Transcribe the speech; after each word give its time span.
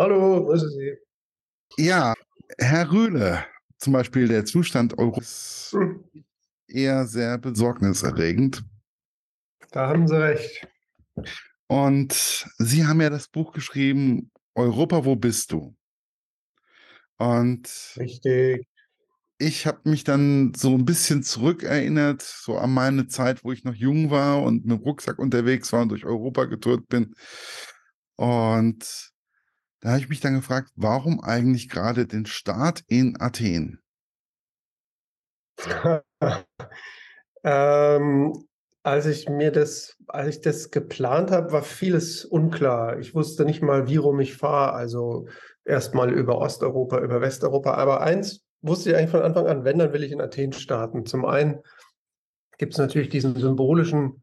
Hallo, 0.00 0.46
grüße 0.46 0.70
Sie. 0.70 0.96
Ja, 1.76 2.14
Herr 2.56 2.90
Rühle, 2.90 3.44
zum 3.76 3.92
Beispiel 3.92 4.28
der 4.28 4.46
Zustand 4.46 4.96
Europas 4.96 5.72
Hm, 5.72 6.02
eher 6.66 7.04
sehr 7.04 7.36
besorgniserregend. 7.36 8.64
da 9.72 9.88
haben 9.88 10.08
Sie 10.08 10.18
recht. 10.18 10.66
Und 11.66 12.46
Sie 12.56 12.86
haben 12.86 13.02
ja 13.02 13.10
das 13.10 13.28
Buch 13.28 13.52
geschrieben, 13.52 14.30
Europa, 14.54 15.04
wo 15.04 15.16
bist 15.16 15.52
du? 15.52 15.76
Und 17.18 17.68
Richtig. 17.98 18.66
ich 19.36 19.66
habe 19.66 19.80
mich 19.84 20.04
dann 20.04 20.54
so 20.56 20.76
ein 20.76 20.86
bisschen 20.86 21.22
zurückerinnert, 21.22 22.22
so 22.22 22.56
an 22.56 22.72
meine 22.72 23.06
Zeit, 23.08 23.44
wo 23.44 23.52
ich 23.52 23.64
noch 23.64 23.74
jung 23.74 24.10
war 24.10 24.42
und 24.42 24.64
mit 24.64 24.78
dem 24.78 24.82
Rucksack 24.82 25.18
unterwegs 25.18 25.70
war 25.74 25.82
und 25.82 25.90
durch 25.90 26.06
Europa 26.06 26.46
getourt 26.46 26.88
bin. 26.88 27.14
Und 28.16 29.10
da 29.80 29.90
habe 29.90 30.00
ich 30.00 30.08
mich 30.08 30.20
dann 30.20 30.34
gefragt, 30.34 30.70
warum 30.76 31.20
eigentlich 31.20 31.68
gerade 31.68 32.06
den 32.06 32.26
Start 32.26 32.84
in 32.86 33.20
Athen? 33.20 33.80
Ähm, 37.42 38.34
als 38.82 39.06
ich 39.06 39.26
mir 39.26 39.50
das 39.50 39.96
als 40.12 40.36
ich 40.36 40.40
das 40.40 40.70
geplant 40.70 41.30
habe, 41.30 41.52
war 41.52 41.62
vieles 41.62 42.24
unklar. 42.24 42.98
Ich 42.98 43.14
wusste 43.14 43.44
nicht 43.44 43.62
mal, 43.62 43.88
wie 43.88 43.96
rum 43.96 44.20
ich 44.20 44.36
fahre, 44.36 44.72
also 44.72 45.26
erst 45.64 45.94
mal 45.94 46.12
über 46.12 46.38
Osteuropa, 46.38 46.98
über 47.00 47.20
Westeuropa. 47.20 47.74
Aber 47.74 48.00
eins 48.00 48.44
wusste 48.62 48.90
ich 48.90 48.96
eigentlich 48.96 49.10
von 49.10 49.22
Anfang 49.22 49.46
an, 49.46 49.64
wenn, 49.64 49.78
dann 49.78 49.92
will 49.92 50.02
ich 50.02 50.12
in 50.12 50.20
Athen 50.20 50.52
starten. 50.52 51.06
Zum 51.06 51.24
einen 51.24 51.60
gibt 52.58 52.72
es 52.72 52.78
natürlich 52.78 53.08
diesen 53.08 53.36
symbolischen 53.36 54.22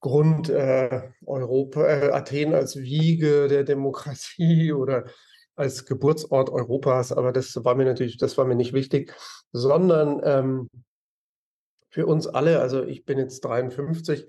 Grund, 0.00 0.48
äh, 0.48 1.02
Europa 1.26 1.86
äh, 1.86 2.10
Athen 2.12 2.54
als 2.54 2.76
Wiege 2.76 3.48
der 3.48 3.64
Demokratie 3.64 4.72
oder 4.74 5.04
als 5.56 5.84
Geburtsort 5.84 6.50
Europas, 6.50 7.12
aber 7.12 7.32
das 7.32 7.54
war 7.64 7.74
mir 7.74 7.84
natürlich 7.84 8.16
das 8.16 8.38
war 8.38 8.46
mir 8.46 8.54
nicht 8.56 8.72
wichtig, 8.72 9.14
sondern, 9.52 10.20
ähm 10.24 10.68
Für 11.88 12.06
uns 12.06 12.26
alle, 12.26 12.60
also 12.60 12.84
ich 12.84 13.04
bin 13.04 13.18
jetzt 13.18 13.40
53 13.44 14.26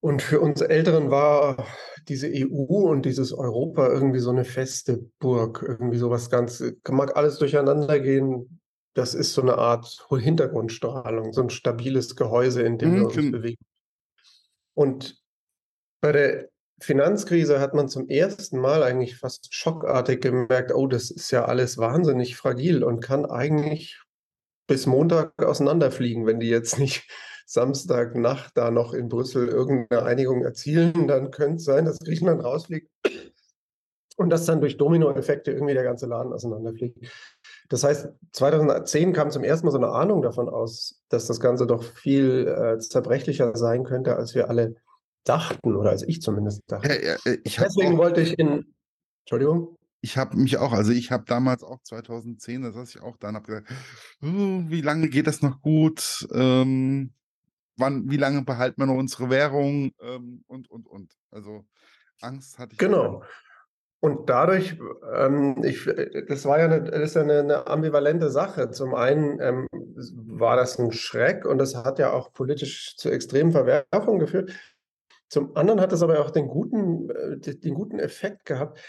und 0.00 0.22
für 0.22 0.40
uns 0.40 0.60
Älteren 0.60 1.10
war 1.10 1.66
diese 2.08 2.28
EU 2.28 2.88
und 2.90 3.04
dieses 3.04 3.32
Europa 3.32 3.88
irgendwie 3.88 4.20
so 4.20 4.30
eine 4.30 4.44
feste 4.44 5.10
Burg, 5.18 5.62
irgendwie 5.66 5.98
so 5.98 6.10
was 6.10 6.30
ganz 6.30 6.62
mag 6.88 7.16
alles 7.16 7.38
durcheinander 7.38 8.00
gehen. 8.00 8.60
Das 8.94 9.14
ist 9.14 9.34
so 9.34 9.42
eine 9.42 9.58
Art 9.58 10.06
Hintergrundstrahlung, 10.10 11.32
so 11.32 11.42
ein 11.42 11.50
stabiles 11.50 12.16
Gehäuse, 12.16 12.62
in 12.62 12.78
dem 12.78 12.94
wir 12.94 13.04
Mhm, 13.04 13.08
uns 13.08 13.28
gen 13.28 13.30
bewegen. 13.30 13.58
Und 14.78 15.20
bei 16.00 16.12
der 16.12 16.50
Finanzkrise 16.80 17.58
hat 17.58 17.74
man 17.74 17.88
zum 17.88 18.08
ersten 18.08 18.60
Mal 18.60 18.84
eigentlich 18.84 19.16
fast 19.16 19.52
schockartig 19.52 20.20
gemerkt: 20.20 20.72
„Oh, 20.72 20.86
das 20.86 21.10
ist 21.10 21.32
ja 21.32 21.46
alles 21.46 21.78
wahnsinnig 21.78 22.36
fragil 22.36 22.84
und 22.84 23.00
kann 23.00 23.26
eigentlich 23.26 24.00
bis 24.68 24.86
Montag 24.86 25.32
auseinanderfliegen. 25.42 26.26
Wenn 26.26 26.38
die 26.38 26.48
jetzt 26.48 26.78
nicht 26.78 27.10
Samstagnacht 27.46 28.56
da 28.56 28.70
noch 28.70 28.94
in 28.94 29.08
Brüssel 29.08 29.48
irgendeine 29.48 30.04
Einigung 30.04 30.44
erzielen, 30.44 31.08
dann 31.08 31.32
könnte 31.32 31.56
es 31.56 31.64
sein, 31.64 31.84
dass 31.84 31.98
Griechenland 31.98 32.44
rausfliegt 32.44 32.88
und 34.16 34.30
dass 34.30 34.46
dann 34.46 34.60
durch 34.60 34.76
Dominoeffekte 34.76 35.50
irgendwie 35.50 35.74
der 35.74 35.82
ganze 35.82 36.06
Laden 36.06 36.32
auseinanderfliegt. 36.32 37.04
Das 37.68 37.84
heißt, 37.84 38.08
2010 38.32 39.12
kam 39.12 39.30
zum 39.30 39.44
ersten 39.44 39.66
Mal 39.66 39.72
so 39.72 39.78
eine 39.78 39.90
Ahnung 39.90 40.22
davon 40.22 40.48
aus, 40.48 41.02
dass 41.08 41.26
das 41.26 41.38
Ganze 41.40 41.66
doch 41.66 41.82
viel, 41.82 42.48
äh, 42.48 42.78
zerbrechlicher 42.78 43.56
sein 43.56 43.84
könnte, 43.84 44.16
als 44.16 44.34
wir 44.34 44.48
alle 44.48 44.76
dachten 45.24 45.76
oder 45.76 45.90
als 45.90 46.02
ich 46.02 46.22
zumindest 46.22 46.62
ja, 46.70 46.78
dachte. 46.78 47.06
ja, 47.06 47.16
äh, 47.30 47.38
ich 47.44 47.60
Deswegen 47.60 47.94
auch 47.94 47.98
wollte 47.98 48.22
ich 48.22 48.38
in 48.38 48.74
Entschuldigung? 49.24 49.76
Ich 50.00 50.16
habe 50.16 50.36
mich 50.36 50.56
auch 50.56 50.72
also, 50.72 50.92
ich 50.92 51.10
habe 51.10 51.24
damals 51.26 51.62
auch 51.62 51.82
2010, 51.82 52.62
da 52.62 52.72
saß 52.72 52.94
ich 52.94 53.02
auch 53.02 53.16
da 53.18 53.28
und 53.28 53.34
habe 53.34 53.46
gedacht: 53.46 53.74
„Uh, 54.22 54.64
wie 54.68 54.80
lange 54.80 55.08
geht 55.08 55.26
das 55.26 55.42
noch 55.42 55.60
gut? 55.60 56.26
Ähm, 56.32 57.12
wann 57.76 58.08
wie 58.10 58.16
lange 58.16 58.42
behalten 58.42 58.80
wir 58.80 58.86
noch 58.86 58.94
unsere 58.94 59.28
Währung?“ 59.28 59.92
Ähm, 60.00 60.44
und, 60.46 60.70
und, 60.70 60.86
und. 60.86 61.12
Also, 61.30 61.66
Angst 62.22 62.58
hatte 62.58 62.74
ich 62.74 62.86
auch. 62.86 63.24
Und 64.02 64.28
dadurch, 64.30 64.76
ähm, 65.12 65.62
ich 65.64 65.86
äh, 65.88 66.24
das 66.28 66.44
war 66.44 66.60
ja 66.60 66.68
'ne 66.68 66.82
das 66.84 67.00
ist 67.10 67.14
ja 67.16 67.24
'ne 67.24 67.42
'ne 67.42 67.66
ambivalente 67.66 68.30
Sache. 68.30 68.70
Zum 68.70 68.94
einen, 68.94 69.40
ähm, 69.40 69.66
war 69.72 70.56
das 70.56 70.78
'n 70.78 70.92
Schreck 70.92 71.44
und 71.44 71.58
das 71.58 71.74
hat 71.74 71.98
ja 71.98 72.12
auch 72.12 72.32
politisch 72.32 72.96
zu 72.96 73.10
extremen 73.10 73.50
Verwerfungen 73.50 74.20
geführt. 74.20 74.52
Zum 75.28 75.56
anderen 75.56 75.80
hat 75.80 75.92
es 75.92 76.02
aber 76.02 76.20
auch 76.20 76.30
den 76.30 76.48
guten 76.48 77.10
äh, 77.10 77.38
den 77.38 77.74
guten 77.74 77.98
Effekt 78.00 78.46
gehabt, 78.46 78.80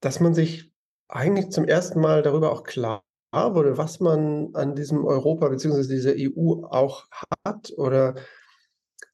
dass 0.00 0.20
man 0.20 0.34
sich 0.34 0.72
eigentlich 1.08 1.50
zum 1.50 1.64
ersten 1.66 2.00
Mal 2.00 2.22
darüber 2.22 2.52
auch 2.52 2.64
klar 2.64 3.02
wurde, 3.32 3.78
was 3.78 4.00
man 4.00 4.50
an 4.54 4.74
diesem 4.76 5.04
Europa 5.06 5.48
beziehungsweise 5.48 5.90
dieser 5.94 6.16
EU 6.16 6.64
auch 6.70 7.06
hat 7.46 7.72
oder 7.78 8.14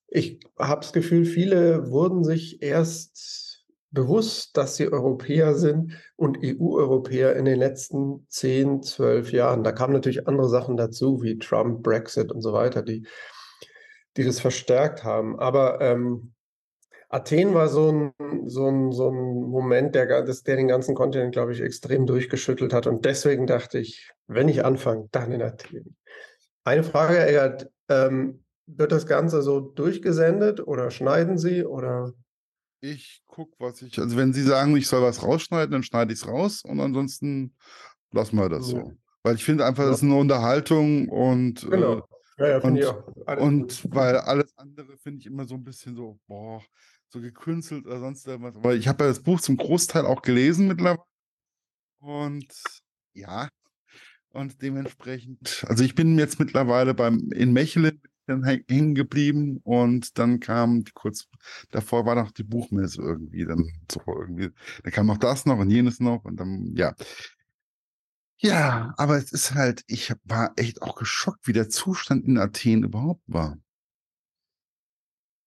ich 0.08 0.40
habe 0.58 0.82
das 0.82 0.92
Gefühl, 0.92 1.24
viele 1.24 1.90
wurden 1.90 2.24
sich 2.24 2.62
erst 2.62 3.43
bewusst, 3.94 4.56
dass 4.56 4.76
sie 4.76 4.92
Europäer 4.92 5.54
sind 5.54 5.94
und 6.16 6.38
EU-Europäer 6.44 7.36
in 7.36 7.46
den 7.46 7.58
letzten 7.58 8.26
10, 8.30 8.82
12 8.82 9.32
Jahren. 9.32 9.64
Da 9.64 9.72
kamen 9.72 9.94
natürlich 9.94 10.28
andere 10.28 10.48
Sachen 10.50 10.76
dazu, 10.76 11.22
wie 11.22 11.38
Trump, 11.38 11.82
Brexit 11.84 12.32
und 12.32 12.42
so 12.42 12.52
weiter, 12.52 12.82
die 12.82 13.06
die 14.16 14.24
das 14.24 14.40
verstärkt 14.40 15.04
haben. 15.04 15.38
Aber, 15.38 15.80
ähm, 15.80 16.32
Athen 17.10 17.54
war 17.54 17.68
so 17.68 17.90
'n 17.90 18.12
so 18.48 18.68
'n 18.68 18.92
so 18.92 19.08
'n 19.10 19.14
Moment, 19.50 19.94
der 19.94 20.06
der 20.06 20.56
den 20.56 20.68
ganzen 20.68 20.94
Kontinent, 20.96 21.32
glaube 21.32 21.52
ich, 21.52 21.60
extrem 21.62 22.06
durchgeschüttelt 22.06 22.72
hat. 22.74 22.86
Und 22.88 23.04
deswegen 23.06 23.46
dachte 23.46 23.78
ich: 23.80 24.12
„Wenn 24.28 24.48
ich 24.48 24.64
anfange, 24.64 25.08
dann 25.12 25.32
in 25.32 25.42
Athen.“ 25.42 25.96
Eine 26.64 26.84
Frage, 26.84 27.18
Eggert, 27.26 27.70
ähm, 27.90 28.44
wird 28.66 28.92
das 28.92 29.06
Ganze 29.06 29.42
so 29.42 29.60
durchgesendet 29.60 30.66
oder 30.66 30.90
schneiden 30.90 31.38
Sie 31.38 31.64
oder 31.64 32.12
Ich 32.86 33.22
gucke, 33.26 33.54
was 33.60 33.80
ich 33.80 33.98
also, 33.98 34.14
wenn 34.18 34.34
Sie 34.34 34.42
sagen, 34.42 34.76
ich 34.76 34.86
soll 34.88 35.00
was 35.02 35.22
rausschneiden, 35.22 35.72
dann 35.72 35.82
schneide 35.82 36.12
ich's 36.12 36.26
raus 36.26 36.62
und 36.62 36.80
ansonsten 36.80 37.54
lassen 38.12 38.36
wir 38.36 38.50
das 38.50 38.66
ja, 38.66 38.72
so. 38.72 38.92
Weil 39.22 39.36
ich 39.36 39.44
finde 39.44 39.64
einfach, 39.64 39.84
ja, 39.84 39.90
es 39.90 39.96
ist 39.98 40.02
'ne 40.02 40.14
Unterhaltung 40.14 41.08
und, 41.08 41.62
äh 41.62 41.70
genau. 41.70 42.06
Ja, 42.36 42.48
ja, 42.48 42.60
finde 42.60 42.80
ich 42.80 42.86
und 42.86 42.90
auch. 42.90 43.26
Alles 43.26 43.44
gut. 43.54 43.72
und 43.72 43.94
weil 43.94 44.16
alles 44.18 44.52
andere 44.58 44.98
finde 44.98 45.20
ich 45.20 45.26
immer 45.26 45.46
so 45.46 45.54
'n 45.54 45.64
bisschen 45.64 45.96
so, 45.96 46.18
boah, 46.26 46.62
so 47.08 47.22
gekünstelt 47.22 47.86
oder 47.86 48.00
sonst 48.00 48.26
irgendwas. 48.26 48.54
Aber 48.56 48.74
ich 48.74 48.86
habe 48.86 49.04
ja 49.04 49.08
das 49.08 49.22
Buch 49.22 49.40
zum 49.40 49.56
Großteil 49.56 50.04
auch 50.04 50.20
gelesen 50.20 50.68
mittlerweile 50.68 51.04
und 52.00 52.46
ja. 53.14 53.48
Und 54.30 54.60
dementsprechend 54.62 55.64
also, 55.68 55.84
ich 55.84 55.94
bin 55.94 56.18
jetzt 56.18 56.38
mittlerweile 56.38 56.92
beim 56.92 57.30
in 57.32 57.52
Mechelen 57.54 58.02
ich 58.04 58.13
dann 58.26 58.44
häng 58.44 58.64
hängen 58.68 58.94
geblieben 58.94 59.60
und 59.64 60.18
dann 60.18 60.40
kam 60.40 60.84
kurz 60.94 61.28
davor 61.70 62.06
war 62.06 62.14
noch 62.14 62.30
die 62.30 62.42
Buchmesse 62.44 63.02
irgendwie 63.02 63.44
dann 63.44 63.70
so 63.90 64.00
irgendwie 64.06 64.50
dann 64.82 64.92
kam 64.92 65.06
noch 65.06 65.18
das 65.18 65.46
noch 65.46 65.58
und 65.58 65.70
jenes 65.70 66.00
noch 66.00 66.24
und 66.24 66.38
dann 66.38 66.74
ja. 66.76 66.94
Ja, 68.38 68.92
aber 68.96 69.16
es 69.16 69.32
ist 69.32 69.54
halt 69.54 69.82
ich 69.86 70.12
war 70.24 70.52
echt 70.56 70.82
auch 70.82 70.96
geschockt, 70.96 71.46
wie 71.46 71.52
der 71.52 71.68
Zustand 71.68 72.26
in 72.26 72.38
Athen 72.38 72.84
überhaupt 72.84 73.22
war. 73.26 73.56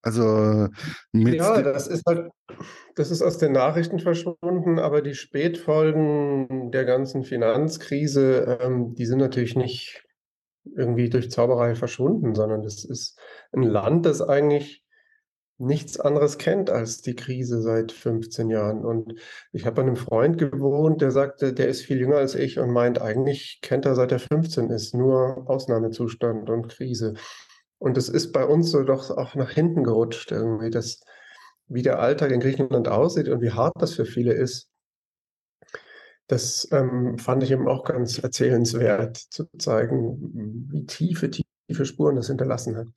Also, 0.03 0.69
mit 1.11 1.35
Ja, 1.35 1.61
das 1.61 1.87
ist 1.87 2.03
halt 2.07 2.31
das 2.95 3.11
ist 3.11 3.21
aus 3.21 3.37
den 3.37 3.51
Nachrichten 3.51 3.99
verschwunden, 3.99 4.79
aber 4.79 5.01
die 5.01 5.13
Spätfolgen 5.13 6.71
der 6.71 6.85
ganzen 6.85 7.23
Finanzkrise, 7.23 8.57
ähm, 8.61 8.95
die 8.95 9.05
sind 9.05 9.19
natürlich 9.19 9.55
nicht 9.55 10.03
irgendwie 10.75 11.09
durch 11.09 11.31
Zauberei 11.31 11.75
verschwunden, 11.75 12.35
sondern 12.35 12.63
das 12.63 12.83
ist 12.85 13.19
'n 13.53 13.63
Land, 13.63 14.05
das 14.05 14.21
eigentlich 14.21 14.83
nichts 15.59 15.99
anderes 15.99 16.37
kennt 16.39 16.69
als 16.69 17.01
die 17.01 17.15
Krise 17.15 17.61
seit 17.61 17.91
15 17.91 18.49
Jahren. 18.49 18.85
Und 18.85 19.13
ich 19.53 19.65
habe 19.65 19.77
bei 19.77 19.83
'nem 19.83 19.95
Freund 19.97 20.37
gewohnt, 20.37 21.01
der 21.01 21.11
sagte, 21.11 21.53
der 21.53 21.67
ist 21.69 21.81
viel 21.83 21.99
jünger 21.99 22.17
als 22.17 22.35
ich 22.35 22.59
und 22.59 22.71
meint, 22.71 23.01
eigentlich 23.01 23.59
kennt 23.63 23.85
er, 23.85 23.95
seit 23.95 24.11
er 24.11 24.19
15 24.19 24.69
ist, 24.71 24.93
nur 24.95 25.49
Ausnahmezustand 25.49 26.49
und 26.49 26.69
Krise. 26.69 27.15
Und 27.79 27.97
das 27.97 28.09
ist 28.09 28.33
bei 28.33 28.45
uns 28.45 28.71
so 28.71 28.83
doch 28.83 29.11
auch 29.11 29.35
nach 29.35 29.51
hinten 29.51 29.83
gerutscht 29.83 30.31
irgendwie, 30.31 30.71
dass 30.71 31.01
wie 31.67 31.81
der 31.83 31.99
Alltag 31.99 32.31
in 32.31 32.39
Griechenland 32.41 32.87
aussieht 32.89 33.29
und 33.29 33.41
wie 33.41 33.51
hart 33.51 33.73
das 33.79 33.93
für 33.95 34.05
viele 34.05 34.33
ist 34.33 34.69
das, 36.27 36.67
ähm, 36.71 37.17
fand 37.17 37.43
ich 37.43 37.51
eben 37.51 37.67
auch 37.67 37.85
ganz 37.85 38.19
erzählenswert 38.19 39.17
zu 39.17 39.45
zeigen, 39.57 40.67
wie 40.71 40.85
tiefe, 40.85 41.29
tiefe 41.29 41.85
Spuren 41.85 42.15
das 42.15 42.27
hinterlassen 42.27 42.75
hat. 42.75 42.87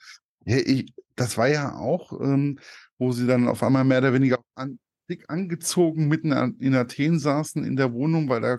Ja, 0.44 0.56
i 0.56 0.92
das 1.16 1.36
war 1.36 1.48
ja 1.48 1.76
auch, 1.76 2.18
ähm, 2.20 2.58
wo 2.98 3.12
sie 3.12 3.26
dann 3.26 3.46
auf 3.46 3.62
einmal 3.62 3.84
mehr 3.84 3.98
oder 3.98 4.14
weniger 4.14 4.38
an 4.54 4.78
dick 5.10 5.24
angezogen 5.28 6.08
mitten 6.08 6.32
in 6.60 6.74
Athen 6.74 7.18
saßen 7.18 7.64
in 7.64 7.76
der 7.76 7.92
Wohnung, 7.92 8.28
weil 8.28 8.40
da 8.40 8.58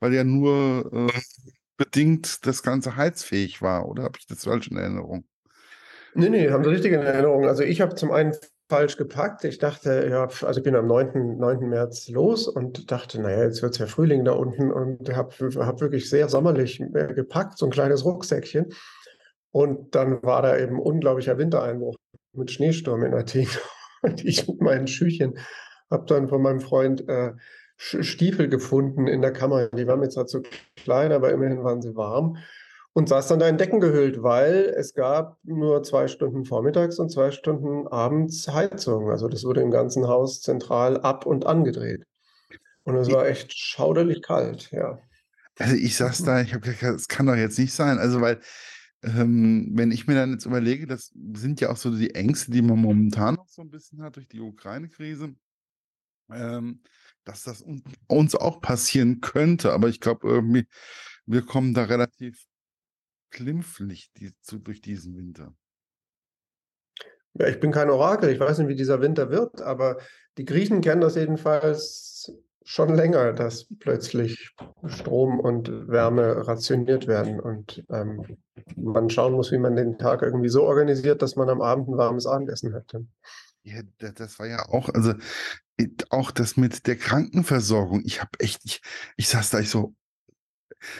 weil 0.00 0.14
ja 0.14 0.24
nur, 0.24 0.90
äh, 0.92 1.20
bedingt 1.76 2.46
das 2.46 2.62
Ganze 2.62 2.96
heizfähig 2.96 3.60
war, 3.62 3.86
oder 3.86 4.04
habe 4.04 4.18
ich 4.18 4.26
das 4.26 4.44
falsch 4.44 4.68
in 4.68 4.78
Erinnerung? 4.78 5.26
Ne, 6.14 6.30
ne, 6.30 6.50
haben 6.50 6.64
Sie 6.64 6.70
richtig 6.70 6.92
in 6.92 7.00
Erinnerung. 7.00 7.46
Also, 7.46 7.62
ich 7.62 7.82
habe 7.82 7.94
zum 7.94 8.10
einen 8.10 8.34
falsch 8.68 8.96
gepackt. 8.96 9.44
Ich 9.44 9.58
dachte, 9.58 10.08
ja, 10.10 10.22
also 10.24 10.58
ich 10.58 10.62
bin 10.62 10.74
am 10.74 10.86
9. 10.86 11.38
9. 11.38 11.68
März 11.68 12.08
los 12.08 12.48
und 12.48 12.90
dachte, 12.90 13.20
naja, 13.20 13.44
jetzt 13.44 13.62
wird 13.62 13.72
es 13.72 13.78
ja 13.78 13.86
Frühling 13.86 14.24
da 14.24 14.32
unten 14.32 14.72
und 14.72 15.14
habe 15.14 15.32
hab 15.64 15.80
wirklich 15.80 16.10
sehr 16.10 16.28
sommerlich 16.28 16.80
äh, 16.80 17.14
gepackt, 17.14 17.58
so 17.58 17.66
ein 17.66 17.72
kleines 17.72 18.04
Rucksäckchen. 18.04 18.72
Und 19.52 19.94
dann 19.94 20.22
war 20.22 20.42
da 20.42 20.58
eben 20.58 20.80
unglaublicher 20.80 21.38
Wintereinbruch 21.38 21.96
mit 22.32 22.50
Schneesturm 22.50 23.04
in 23.04 23.14
Athen. 23.14 23.48
Und 24.02 24.24
ich 24.24 24.46
mit 24.46 24.60
meinen 24.60 24.86
Schüchen 24.86 25.38
habe 25.90 26.04
dann 26.06 26.28
von 26.28 26.42
meinem 26.42 26.60
Freund 26.60 27.08
äh, 27.08 27.32
Stiefel 27.76 28.48
gefunden 28.48 29.06
in 29.06 29.22
der 29.22 29.32
Kammer. 29.32 29.68
Die 29.68 29.86
waren 29.86 30.00
mir 30.00 30.08
zwar 30.08 30.26
zu 30.26 30.42
klein, 30.76 31.12
aber 31.12 31.32
immerhin 31.32 31.64
waren 31.64 31.80
sie 31.80 31.96
warm 31.96 32.36
und 32.96 33.10
saß 33.10 33.28
dann 33.28 33.40
da 33.40 33.46
in 33.46 33.58
Decken 33.58 33.78
gehüllt, 33.78 34.22
weil 34.22 34.72
es 34.74 34.94
gab 34.94 35.36
nur 35.44 35.82
zwei 35.82 36.08
Stunden 36.08 36.46
vormittags 36.46 36.98
und 36.98 37.10
zwei 37.10 37.30
Stunden 37.30 37.86
abends 37.88 38.48
Heizung. 38.48 39.10
Also 39.10 39.28
das 39.28 39.44
wurde 39.44 39.60
im 39.60 39.70
ganzen 39.70 40.08
Haus 40.08 40.40
zentral 40.40 40.98
ab 41.02 41.26
und 41.26 41.44
angedreht. 41.44 42.04
Und 42.84 42.96
es 42.96 43.12
war 43.12 43.28
echt 43.28 43.52
schauderlich 43.52 44.22
kalt, 44.22 44.70
ja. 44.70 44.98
Also 45.58 45.76
ich 45.76 45.94
saß 45.94 46.24
da, 46.24 46.40
ich 46.40 46.54
habe 46.54 46.62
gesagt, 46.62 46.82
das 46.84 47.06
kann 47.06 47.26
doch 47.26 47.36
jetzt 47.36 47.58
nicht 47.58 47.74
sein. 47.74 47.98
Also 47.98 48.22
weil, 48.22 48.40
ähm, 49.02 49.72
wenn 49.74 49.90
ich 49.90 50.06
mir 50.06 50.14
dann 50.14 50.32
jetzt 50.32 50.46
überlege, 50.46 50.86
das 50.86 51.12
sind 51.34 51.60
ja 51.60 51.68
auch 51.68 51.76
so 51.76 51.94
die 51.94 52.14
Ängste, 52.14 52.50
die 52.50 52.62
man 52.62 52.80
momentan 52.80 53.34
noch 53.34 53.48
so 53.48 53.60
ein 53.60 53.70
bisschen 53.70 54.00
hat 54.00 54.16
durch 54.16 54.26
die 54.26 54.40
Ukraine-Krise, 54.40 55.34
ähm, 56.32 56.80
dass 57.24 57.42
das 57.42 57.62
uns 58.08 58.34
auch 58.34 58.62
passieren 58.62 59.20
könnte. 59.20 59.74
Aber 59.74 59.90
ich 59.90 60.00
glaube 60.00 60.26
irgendwie, 60.26 60.66
wir 61.26 61.42
kommen 61.42 61.74
da 61.74 61.84
relativ 61.84 62.46
glimpflich 63.36 64.10
die, 64.16 64.32
zu, 64.40 64.58
durch 64.58 64.80
diesen 64.80 65.16
Winter? 65.16 65.54
Ja, 67.34 67.48
ich 67.48 67.60
bin 67.60 67.70
kein 67.70 67.90
Orakel, 67.90 68.30
ich 68.30 68.40
weiß 68.40 68.58
nicht, 68.58 68.68
wie 68.68 68.74
dieser 68.74 69.00
Winter 69.00 69.30
wird, 69.30 69.60
aber 69.60 69.98
die 70.38 70.46
Griechen 70.46 70.80
kennen 70.80 71.02
das 71.02 71.16
jedenfalls 71.16 72.32
schon 72.64 72.94
länger, 72.96 73.32
dass 73.32 73.68
plötzlich 73.78 74.54
Strom 74.86 75.38
und 75.38 75.68
Wärme 75.88 76.48
rationiert 76.48 77.06
werden 77.06 77.38
und 77.38 77.84
ähm, 77.90 78.38
man 78.74 79.10
schauen 79.10 79.34
muss, 79.34 79.52
wie 79.52 79.58
man 79.58 79.76
den 79.76 79.98
Tag 79.98 80.22
irgendwie 80.22 80.48
so 80.48 80.64
organisiert, 80.64 81.22
dass 81.22 81.36
man 81.36 81.48
am 81.50 81.60
Abend 81.60 81.88
ein 81.88 81.96
warmes 81.96 82.26
Abendessen 82.26 82.72
hätte. 82.72 83.06
Ja, 83.62 83.82
das 83.98 84.38
war 84.38 84.46
ja 84.46 84.66
auch, 84.68 84.88
also 84.88 85.12
auch 86.08 86.30
das 86.30 86.56
mit 86.56 86.86
der 86.86 86.96
Krankenversorgung. 86.96 88.02
Ich 88.04 88.20
habe 88.20 88.30
echt, 88.38 88.60
ich, 88.64 88.80
ich 89.16 89.28
saß 89.28 89.50
da, 89.50 89.60
ich 89.60 89.68
so, 89.68 89.94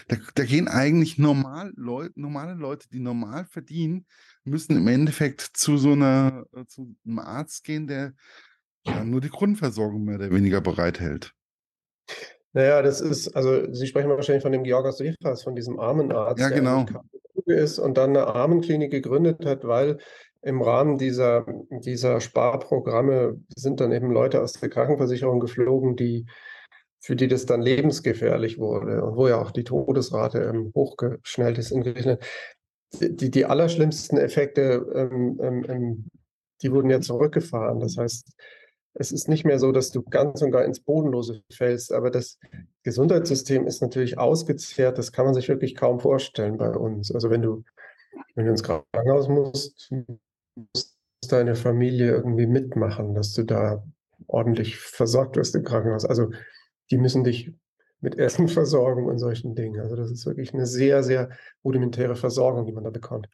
da, 0.09 0.17
da 0.35 0.45
gehen 0.45 0.69
eigentlich 0.69 1.19
normal 1.19 1.73
Leu 1.77 2.09
normale 2.15 2.55
Leute, 2.55 2.89
die 2.91 3.01
normal 3.01 3.45
verdienen, 3.45 4.07
müssen 4.45 4.77
im 4.77 4.89
Endeffekt 4.89 5.41
zu 5.41 5.77
so 5.77 5.93
einer, 5.93 6.45
äh, 6.55 6.65
zu 6.67 6.95
einem 7.07 7.19
Arzt 7.19 7.65
gehen, 7.65 7.87
der 7.87 8.13
ja 8.87 9.05
nur 9.05 9.21
die 9.21 9.31
Grundversorgung 9.31 10.05
mehr 10.05 10.17
oder 10.17 10.31
weniger 10.31 10.61
bereithält. 10.61 11.33
Naja, 12.53 12.81
das 12.81 13.01
ist, 13.01 13.29
also 13.37 13.71
Sie 13.73 13.87
sprechen 13.87 14.09
wahrscheinlich 14.09 14.43
von 14.43 14.53
dem 14.53 14.65
Georgos 14.65 15.01
Rifas, 15.01 15.43
von 15.43 15.55
diesem 15.55 15.79
Armenarzt, 15.79 16.41
ja, 16.41 16.49
genau. 16.49 16.87
der 17.47 17.59
ist 17.59 17.79
und 17.79 17.99
dann 17.99 18.11
eine 18.11 18.27
Armenklinik 18.27 18.91
gegründet 18.91 19.45
hat, 19.45 19.65
weil 19.65 19.99
im 20.43 20.63
Rahmen 20.63 20.97
dieser, 20.97 21.45
dieser 21.71 22.21
Sparprogramme 22.21 23.41
sind 23.55 23.81
dann 23.81 23.93
eben 23.93 24.11
Leute 24.11 24.41
aus 24.41 24.53
der 24.55 24.69
Krankenversicherung 24.69 25.41
geflogen, 25.41 25.97
die 25.97 26.27
für 27.07 27.15
die 27.15 27.29
das 27.29 27.47
dann 27.47 27.63
lebensgefährlich 27.63 28.59
wurde 28.59 29.05
und 29.05 29.17
wo 29.17 29.29
ja 29.29 29.41
auch 29.41 29.53
die 29.53 29.63
Todesrate 29.63 30.41
ähm, 30.41 30.73
hochgeschnellt 30.75 31.57
ist 31.57 31.71
in 31.71 31.85
Griechenland. 31.85 32.21
Die, 33.01 33.31
die 33.31 33.45
allerschlimmsten 33.45 34.19
Effekte, 34.19 34.85
ähm, 34.93 35.39
ähm, 35.41 35.67
ähm, 35.69 36.05
die 36.63 36.73
wurden 36.73 36.91
ja 36.91 37.01
zurückgefahren. 37.01 37.79
Das 37.79 37.97
heißt, 37.97 38.33
es 38.95 39.13
ist 39.13 39.29
nicht 39.29 39.45
mehr 39.45 39.61
so, 39.61 39.71
dass 39.71 39.93
du 39.93 40.03
ganz 40.03 40.43
und 40.43 40.51
gar 40.51 40.65
ins 40.65 40.81
Bodenlose 40.81 41.43
fällst, 41.53 41.93
aber 41.93 42.11
das 42.11 42.41
Gesundheitssystem 42.83 43.69
ist 43.69 43.83
natürlich 43.83 44.19
ausgezehrt. 44.19 44.99
Das 44.99 45.13
kann 45.13 45.27
man 45.27 45.35
sich 45.35 45.49
wirklich 45.49 45.77
kaum 45.77 46.01
vorstellen 46.01 46.59
bei 46.59 46.71
uns. 46.71 47.13
Also 47.13 47.31
wenn 47.31 47.43
du, 47.43 47.63
wenn 48.35 48.47
du 48.47 48.51
ins 48.51 48.65
Krankenhaus 48.65 49.29
musst, 49.29 49.93
muss 50.57 50.99
deine 51.29 51.55
Familie 51.55 52.17
irgendwie 52.17 52.49
mitmachen, 52.49 53.15
dass 53.15 53.33
du 53.33 53.45
da 53.45 53.85
ordentlich 54.27 54.77
versorgt 54.77 55.37
wirst 55.37 55.55
im 55.55 55.63
Krankenhaus. 55.63 56.05
Also 56.05 56.33
die 56.91 56.99
müssen 56.99 57.25
dich 57.25 57.53
mit 58.01 58.17
Essen 58.19 58.49
versorgen 58.49 59.07
und 59.07 59.19
solchen 59.19 59.55
Dingen. 59.55 59.81
Also 59.81 59.97
das 59.97 60.11
ist 60.11 60.27
wirklich 60.27 60.55
eine 60.55 60.67
sehr, 60.67 61.03
sehr 61.03 61.31
rudimentäre 61.65 62.17
Versorgung, 62.17 62.67
die 62.67 62.73
man 62.73 62.85
da 62.85 62.91
bekommt. 62.91 63.29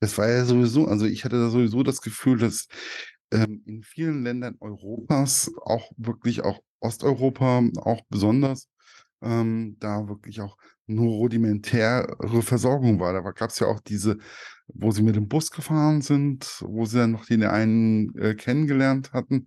Das 0.00 0.16
war 0.16 0.28
ja 0.28 0.44
sowieso, 0.44 0.86
also 0.86 1.04
ich 1.04 1.24
hatte 1.24 1.36
da 1.36 1.50
sowieso 1.50 1.82
das 1.82 2.00
Gefühl, 2.00 2.38
dass 2.38 2.66
ähm, 3.30 3.62
in 3.66 3.82
vielen 3.82 4.22
Ländern 4.22 4.56
Europas, 4.60 5.52
auch 5.64 5.90
wirklich 5.96 6.42
auch 6.42 6.60
Osteuropa, 6.80 7.62
auch 7.76 8.00
besonders, 8.08 8.68
ähm, 9.22 9.76
da 9.80 10.08
wirklich 10.08 10.40
auch 10.40 10.56
nur 10.86 11.14
rudimentäre 11.14 12.16
Versorgung 12.42 13.00
war. 13.00 13.12
Da 13.12 13.20
gab 13.32 13.50
es 13.50 13.58
ja 13.58 13.66
auch 13.66 13.80
diese, 13.80 14.18
wo 14.68 14.92
sie 14.92 15.02
mit 15.02 15.16
dem 15.16 15.28
Bus 15.28 15.50
gefahren 15.50 16.00
sind, 16.00 16.62
wo 16.64 16.84
sie 16.84 16.98
dann 16.98 17.12
noch 17.12 17.26
den 17.26 17.42
einen 17.42 18.16
äh, 18.16 18.34
kennengelernt 18.34 19.12
hatten, 19.12 19.46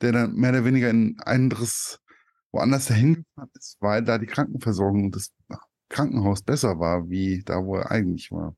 der 0.00 0.12
dann 0.12 0.34
mehr 0.34 0.50
oder 0.50 0.64
weniger 0.64 0.90
in 0.90 1.16
ein 1.16 1.20
anderes 1.20 2.00
woanders 2.52 2.86
dahin 2.86 3.14
gefahren 3.14 3.50
ist, 3.58 3.76
weil 3.80 4.02
da 4.02 4.18
die 4.18 4.26
Krankenversorgung 4.26 5.10
des 5.10 5.32
Krankenhaus 5.88 6.42
besser 6.42 6.78
war, 6.78 7.08
wie 7.08 7.42
da, 7.44 7.64
wo 7.64 7.76
er 7.76 7.90
eigentlich 7.90 8.30
war. 8.30 8.54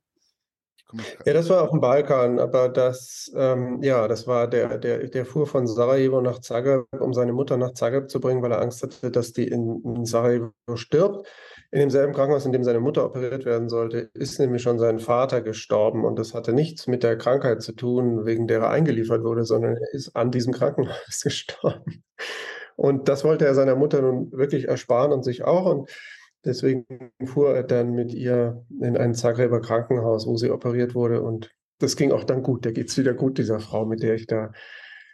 Ja, 1.24 1.32
das 1.32 1.48
war 1.48 1.62
auf 1.62 1.70
dem 1.70 1.80
Balkan, 1.80 2.38
aber 2.38 2.68
das, 2.68 3.32
ähm, 3.34 3.82
ja, 3.82 4.06
das 4.08 4.26
war 4.26 4.46
der, 4.46 4.78
der, 4.78 5.08
der 5.08 5.24
fuhr 5.24 5.46
von 5.46 5.66
Sarajevo 5.66 6.20
nach 6.20 6.40
Zagreb, 6.40 6.84
um 7.00 7.14
seine 7.14 7.32
Mutter 7.32 7.56
nach 7.56 7.72
Zagreb 7.72 8.10
zu 8.10 8.20
bringen, 8.20 8.42
weil 8.42 8.52
er 8.52 8.60
Angst 8.60 8.82
hatte, 8.82 9.10
dass 9.10 9.32
die 9.32 9.48
in, 9.48 9.80
in 9.84 10.04
Sarajevo 10.04 10.52
stirbt. 10.74 11.26
In 11.70 11.78
demselben 11.78 12.12
Krankenhaus, 12.12 12.44
in 12.44 12.52
dem 12.52 12.64
seine 12.64 12.80
Mutter 12.80 13.06
operiert 13.06 13.46
werden 13.46 13.70
sollte, 13.70 14.10
ist 14.12 14.38
nämlich 14.38 14.60
schon 14.60 14.78
sein 14.78 14.98
Vater 14.98 15.40
gestorben 15.40 16.04
und 16.04 16.18
das 16.18 16.34
hatte 16.34 16.52
nichts 16.52 16.86
mit 16.86 17.02
der 17.02 17.16
Krankheit 17.16 17.62
zu 17.62 17.72
tun, 17.72 18.26
wegen 18.26 18.46
der 18.46 18.60
er 18.60 18.70
eingeliefert 18.70 19.24
wurde, 19.24 19.44
sondern 19.44 19.76
er 19.76 19.94
ist 19.94 20.14
an 20.14 20.30
diesem 20.30 20.52
Krankenhaus 20.52 21.20
gestorben. 21.22 22.04
Und 22.76 23.08
das 23.08 23.24
wollte 23.24 23.46
er 23.46 23.54
seiner 23.54 23.76
Mutter 23.76 24.02
nun 24.02 24.32
wirklich 24.32 24.68
ersparen 24.68 25.12
und 25.12 25.24
sich 25.24 25.44
auch. 25.44 25.66
Und 25.66 25.90
deswegen 26.44 26.86
fuhr 27.24 27.54
er 27.54 27.62
dann 27.62 27.92
mit 27.94 28.12
ihr 28.12 28.64
in 28.80 28.96
ein 28.96 29.14
Zagreber 29.14 29.60
Krankenhaus, 29.60 30.26
wo 30.26 30.36
sie 30.36 30.50
operiert 30.50 30.94
wurde. 30.94 31.22
Und 31.22 31.50
das 31.78 31.96
ging 31.96 32.12
auch 32.12 32.24
dann 32.24 32.42
gut. 32.42 32.64
Da 32.66 32.70
geht 32.70 32.88
es 32.88 32.98
wieder 32.98 33.14
gut, 33.14 33.38
dieser 33.38 33.60
Frau, 33.60 33.84
mit 33.84 34.02
der 34.02 34.14
ich 34.14 34.26
da 34.26 34.52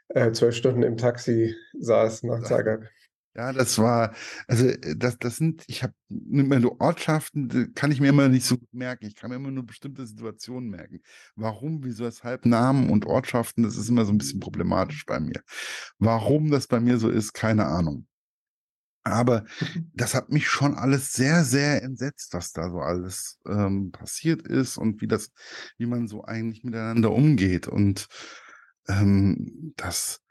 äh, 0.09 0.33
zwölf 0.33 0.55
Stunden 0.55 0.83
im 0.83 0.97
Taxi 0.97 1.55
saß 1.79 2.23
nach 2.25 2.43
Zagreb. 2.43 2.89
Ja, 3.35 3.53
das 3.53 3.79
war, 3.79 4.15
also 4.49 4.67
äh, 4.67 4.97
das, 4.97 5.19
das 5.19 5.37
sind, 5.37 5.65
ich 5.69 5.83
habe 5.83 5.95
immer 6.09 6.59
nur 6.59 6.81
Ortschaften, 6.81 7.73
kann 7.75 7.93
ich 7.93 8.01
mir 8.01 8.09
immer 8.09 8.29
nicht 8.29 8.45
so 8.45 8.59
gut 8.59 8.73
merken. 8.73 9.07
Ich 9.07 9.15
kann 9.15 9.31
mir 9.31 9.37
immer 9.37 9.51
nur 9.51 9.65
bestimmte 9.65 10.07
Situationen 10.07 10.71
merken. 10.71 11.01
Warum, 11.37 11.85
wieso, 11.85 12.05
weshalb 12.05 12.47
Namen 12.47 12.91
und 12.91 13.07
Ortschaften, 13.07 13.63
das 13.63 13.77
ist 13.77 13.89
immer 13.89 14.05
so 14.05 14.13
ein 14.13 14.19
bisschen 14.19 14.41
problematisch 14.41 15.07
bei 15.07 15.21
mir. 15.21 15.41
Warum 15.99 16.51
das 16.51 16.67
bei 16.67 16.81
mir 16.81 16.99
so 16.99 17.09
ist, 17.09 17.33
keine 17.33 17.67
Ahnung. 17.67 18.07
Aber 19.05 19.45
das 19.95 20.15
hat 20.15 20.31
mich 20.31 20.49
schon 20.49 20.75
alles 20.75 21.13
sehr, 21.13 21.45
sehr 21.45 21.83
entsetzt, 21.83 22.35
was 22.35 22.53
da 22.53 22.71
so 22.71 22.81
alles 22.81 23.39
ähm, 23.47 23.91
passiert 23.93 24.43
ist 24.47 24.77
und 24.79 25.01
wie 25.01 25.07
das, 25.07 25.31
wie 25.79 25.87
man 25.87 26.09
so 26.09 26.25
eigentlich 26.25 26.65
miteinander 26.65 27.13
umgeht. 27.13 27.69
Und 27.69 28.09
ähm, 28.89 29.75
das, 29.77 30.23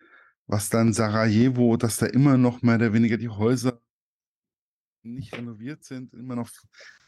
was 0.48 0.70
dann 0.70 0.94
Sarajevo, 0.94 1.78
dass 1.78 1.98
da 1.98 2.06
immer 2.06 2.38
noch 2.38 2.62
mehr 2.62 2.76
oder 2.76 2.94
weniger 2.94 3.18
die 3.18 3.30
Häuser 3.30 3.82
nicht 5.04 5.34
renoviert 5.34 5.84
sind, 5.84 6.14
immer 6.14 6.36
noch 6.36 6.50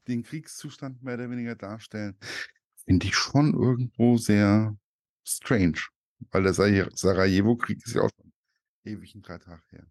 den 0.07 0.23
Kriegszustand 0.23 1.03
mehr 1.03 1.15
oder 1.15 1.29
weniger 1.29 1.55
darstellen, 1.55 2.17
finde 2.85 3.07
ich 3.07 3.15
schon 3.15 3.53
irgendwo 3.53 4.17
sehr 4.17 4.75
strange. 5.25 5.79
Weil 6.31 6.43
der 6.43 6.53
Sarajevo-Krieg 6.53 7.85
ist 7.85 7.95
ja 7.95 8.01
auch 8.01 8.09
schon 8.15 8.31
ewig 8.83 9.15
ein 9.15 9.21
drei 9.21 9.37
Tage 9.37 9.63
her. 9.69 9.87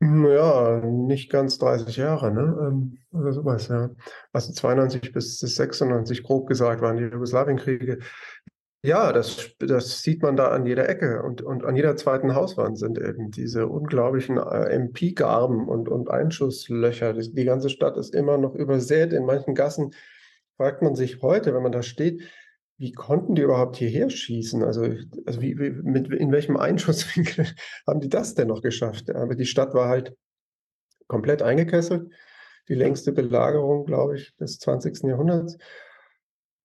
Ja, 0.00 0.80
nicht 0.84 1.30
ganz 1.30 1.58
30 1.58 1.96
Jahre, 1.96 2.32
ne? 2.32 2.56
Ähm, 2.60 2.98
oder 3.12 3.32
sowas, 3.32 3.68
ja. 3.68 3.90
Also 4.32 4.52
92 4.52 5.12
bis 5.12 5.38
96, 5.38 6.22
grob 6.22 6.48
gesagt, 6.48 6.82
waren 6.82 6.96
die 6.96 7.04
Jugoslawienkriege. 7.04 8.00
Ja, 8.84 9.14
das, 9.14 9.48
das 9.60 10.02
sieht 10.02 10.22
man 10.22 10.36
da 10.36 10.48
an 10.48 10.66
jeder 10.66 10.86
Ecke 10.86 11.22
und, 11.22 11.40
und 11.40 11.64
an 11.64 11.74
jeder 11.74 11.96
zweiten 11.96 12.34
Hauswand 12.34 12.78
sind 12.78 12.98
eben 12.98 13.30
diese 13.30 13.66
unglaublichen 13.66 14.36
äh, 14.36 14.74
MP-Garben 14.74 15.68
und, 15.70 15.88
und 15.88 16.10
Einschusslöcher. 16.10 17.14
Die, 17.14 17.32
die 17.32 17.44
ganze 17.46 17.70
Stadt 17.70 17.96
ist 17.96 18.14
immer 18.14 18.36
noch 18.36 18.54
übersät. 18.54 19.14
In 19.14 19.24
manchen 19.24 19.54
Gassen 19.54 19.94
fragt 20.58 20.82
man 20.82 20.94
sich 20.96 21.22
heute, 21.22 21.54
wenn 21.54 21.62
man 21.62 21.72
da 21.72 21.82
steht, 21.82 22.24
wie 22.76 22.92
konnten 22.92 23.34
die 23.34 23.40
überhaupt 23.40 23.76
hierher 23.76 24.10
schießen? 24.10 24.62
Also, 24.62 24.82
also 25.24 25.40
wie, 25.40 25.58
wie, 25.58 25.70
mit, 25.70 26.12
in 26.12 26.30
welchem 26.30 26.58
Einschusswinkel 26.58 27.46
haben 27.86 28.00
die 28.00 28.10
das 28.10 28.34
denn 28.34 28.48
noch 28.48 28.60
geschafft? 28.60 29.08
Aber 29.08 29.34
die 29.34 29.46
Stadt 29.46 29.72
war 29.72 29.88
halt 29.88 30.14
komplett 31.06 31.40
eingekesselt. 31.40 32.12
Die 32.68 32.74
längste 32.74 33.12
Belagerung, 33.12 33.86
glaube 33.86 34.16
ich, 34.16 34.36
des 34.36 34.58
20. 34.58 35.04
Jahrhunderts. 35.04 35.56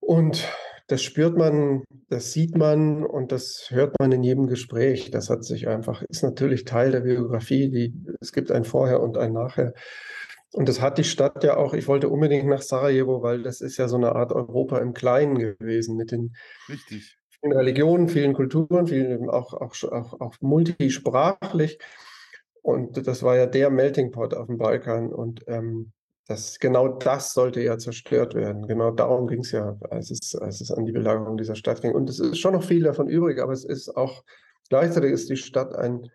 Und 0.02 0.46
das 0.90 1.04
spürt 1.04 1.38
man, 1.38 1.84
das 2.10 2.34
sieht 2.34 2.58
man 2.58 3.06
und 3.06 3.32
das 3.32 3.68
hört 3.70 3.96
man 4.00 4.12
in 4.12 4.24
jedem 4.24 4.48
Gespräch. 4.48 5.12
Das 5.12 5.30
hat 5.30 5.44
sich 5.44 5.68
einfach, 5.68 6.02
ist 6.10 6.24
natürlich 6.24 6.66
Teil 6.66 6.92
der 6.92 7.02
Biografie. 7.02 7.70
Die, 7.70 7.94
es 8.20 8.34
gibt 8.34 8.52
ein 8.52 8.66
Vorher 8.66 9.00
und 9.00 9.16
ein 9.16 9.32
Nachher. 9.32 9.74
Und 10.52 10.68
das 10.68 10.82
hat 10.82 10.98
die 10.98 11.04
Stadt 11.04 11.44
ja 11.44 11.58
auch, 11.58 11.76
ich 11.76 11.88
wollte 11.88 12.10
unbedingt 12.10 12.48
nach 12.48 12.64
Sarajevo, 12.64 13.22
weil 13.22 13.44
das 13.44 13.62
ist 13.62 13.78
ja 13.78 13.88
so 13.88 13.98
eine 13.98 14.16
Art 14.16 14.34
Europa 14.34 14.80
im 14.80 14.96
Kleinen 14.96 15.38
gewesen 15.38 15.96
mit 15.96 16.12
den 16.12 16.36
Richtig. 16.68 17.20
vielen 17.40 17.54
Religionen, 17.54 18.10
vielen 18.10 18.34
Kulturen, 18.34 18.88
vielen 18.88 19.30
auch, 19.30 19.54
auch, 19.54 19.76
auch, 19.84 20.20
auch 20.20 20.36
multisprachlich. 20.42 21.78
Und 22.64 23.06
das 23.06 23.22
war 23.22 23.38
ja 23.38 23.46
der 23.46 23.70
Melting 23.70 24.10
Pot 24.10 24.34
auf 24.34 24.48
dem 24.48 24.58
Balkan. 24.58 25.14
Und 25.14 25.44
ähm, 25.46 25.92
das, 26.30 26.60
genau 26.60 26.88
das 26.88 27.34
sollte 27.34 27.60
ja 27.60 27.80
zerstört 27.80 28.36
werden. 28.36 28.68
Genau 28.68 28.92
darum 28.92 29.28
ging 29.28 29.40
es 29.40 29.52
ja, 29.52 29.76
als 29.90 30.12
es, 30.12 30.36
als 30.36 30.62
es 30.62 30.72
an 30.72 30.86
die 30.86 30.92
Belagerung 30.92 31.38
dieser 31.38 31.56
Stadt 31.56 31.82
ging. 31.82 31.94
Und 31.96 32.08
es 32.08 32.20
ist 32.20 32.38
schon 32.38 32.54
noch 32.54 32.64
viel 32.64 32.84
davon 32.84 33.08
übrig, 33.10 33.40
aber 33.40 33.52
es 33.52 33.66
ist 33.66 33.98
auch, 33.98 34.24
gleichzeitig 34.70 35.12
ist 35.12 35.32
die 35.32 35.38
Stadt 35.38 35.74
ein 35.74 36.12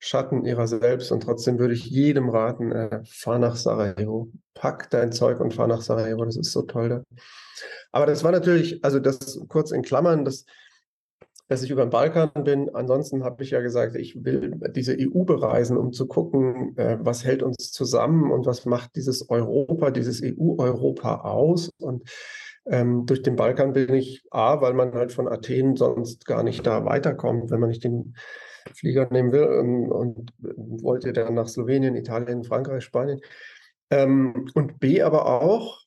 Schatten 0.00 0.44
ihrer 0.44 0.66
selbst. 0.66 1.12
Und 1.12 1.22
trotzdem 1.22 1.60
würde 1.60 1.74
ich 1.74 1.86
jedem 1.86 2.30
raten, 2.30 2.72
äh, 2.72 3.00
fahr 3.04 3.38
nach 3.38 3.54
Sarajevo, 3.54 4.28
pack 4.54 4.90
dein 4.90 5.12
Zeug 5.12 5.38
und 5.38 5.54
fahr 5.54 5.68
nach 5.68 5.82
Sarajevo. 5.82 6.24
Das 6.24 6.36
ist 6.36 6.50
so 6.50 6.62
toll 6.62 6.88
da. 6.88 7.04
Aber 7.92 8.06
das 8.06 8.24
war 8.24 8.32
natürlich, 8.32 8.84
also 8.84 8.98
das 8.98 9.40
kurz 9.46 9.70
in 9.70 9.82
Klammern, 9.82 10.24
das, 10.24 10.46
dass 11.48 11.62
ich 11.62 11.70
über 11.70 11.84
den 11.84 11.90
Balkan 11.90 12.30
bin. 12.44 12.74
Ansonsten 12.74 13.24
habe 13.24 13.42
ich 13.42 13.50
ja 13.50 13.60
gesagt, 13.60 13.96
ich 13.96 14.24
will 14.24 14.58
diese 14.74 14.96
EU 14.98 15.24
bereisen, 15.24 15.76
um 15.76 15.92
zu 15.92 16.06
gucken, 16.06 16.76
äh, 16.76 16.98
was 17.00 17.24
hält 17.24 17.42
uns 17.42 17.70
zusammen 17.70 18.30
und 18.30 18.46
was 18.46 18.64
macht 18.64 18.96
dieses 18.96 19.28
Europa, 19.28 19.90
dieses 19.90 20.22
EU-Europa 20.22 21.20
aus. 21.20 21.70
Und 21.78 22.08
ähm, 22.66 23.04
durch 23.04 23.22
den 23.22 23.36
Balkan 23.36 23.74
bin 23.74 23.92
ich 23.92 24.24
A, 24.30 24.60
weil 24.62 24.72
man 24.72 24.94
halt 24.94 25.12
von 25.12 25.28
Athen 25.28 25.76
sonst 25.76 26.24
gar 26.24 26.42
nicht 26.42 26.66
da 26.66 26.84
weiterkommt, 26.84 27.50
wenn 27.50 27.60
man 27.60 27.68
nicht 27.68 27.84
den 27.84 28.14
Flieger 28.72 29.08
nehmen 29.10 29.32
will 29.32 29.44
und, 29.44 29.90
und 29.90 30.32
wollte 30.82 31.12
dann 31.12 31.34
nach 31.34 31.48
Slowenien, 31.48 31.94
Italien, 31.94 32.44
Frankreich, 32.44 32.84
Spanien. 32.84 33.20
Ähm, 33.90 34.46
und 34.54 34.80
B 34.80 35.02
aber 35.02 35.26
auch, 35.42 35.82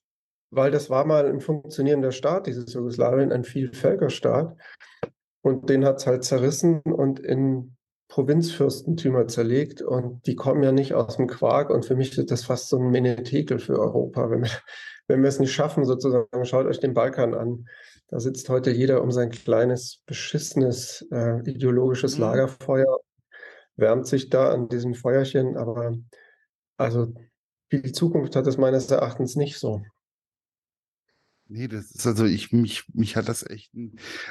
weil 0.51 0.69
das 0.69 0.91
war 0.91 1.05
mal 1.05 1.25
ein 1.25 1.41
funktionierender 1.41 2.11
Staat, 2.11 2.45
dieses 2.45 2.71
Jugoslawien, 2.73 3.31
ein 3.31 3.43
Vielvölkerstaat. 3.43 4.55
Und 5.47 5.69
den 5.69 5.85
hat 5.85 5.97
es 5.97 6.07
halt 6.07 6.25
zerrissen 6.25 6.81
und 6.81 7.21
in 7.21 7.77
Provinzfürstentümer 8.09 9.27
zerlegt. 9.27 9.81
Und 9.81 10.27
die 10.27 10.35
kommen 10.35 10.61
ja 10.61 10.73
nicht 10.73 10.93
aus 10.93 11.15
dem 11.15 11.27
Quark. 11.27 11.69
Und 11.69 11.85
für 11.85 11.95
mich 11.95 12.17
ist 12.17 12.31
das 12.31 12.43
fast 12.43 12.67
so 12.67 12.77
ein 12.77 12.89
Menetekel 12.89 13.57
für 13.57 13.79
Europa. 13.79 14.29
Wenn 14.29 14.41
wir, 14.41 14.51
wenn 15.07 15.21
wir 15.21 15.29
es 15.29 15.39
nicht 15.39 15.53
schaffen, 15.53 15.85
sozusagen, 15.85 16.27
schaut 16.43 16.65
euch 16.65 16.81
den 16.81 16.93
Balkan 16.93 17.33
an. 17.33 17.65
Da 18.09 18.19
sitzt 18.19 18.49
heute 18.49 18.71
jeder 18.71 19.01
um 19.01 19.09
sein 19.09 19.29
kleines, 19.29 20.01
beschissenes 20.05 21.07
äh, 21.11 21.39
ideologisches 21.49 22.17
mhm. 22.17 22.23
Lagerfeuer, 22.23 22.99
wärmt 23.77 24.05
sich 24.05 24.29
da 24.29 24.51
an 24.51 24.67
diesem 24.67 24.95
Feuerchen, 24.95 25.55
aber 25.55 25.93
also 26.75 27.13
viel 27.69 27.93
Zukunft 27.93 28.35
hat 28.35 28.47
es 28.47 28.57
meines 28.57 28.91
Erachtens 28.91 29.37
nicht 29.37 29.59
so. 29.59 29.81
Nee, 31.49 31.67
das 31.67 31.91
ist 31.91 32.05
also, 32.05 32.25
ich, 32.25 32.51
mich, 32.51 32.83
mich 32.93 33.15
hat 33.15 33.29
das 33.29 33.47
echt, 33.47 33.71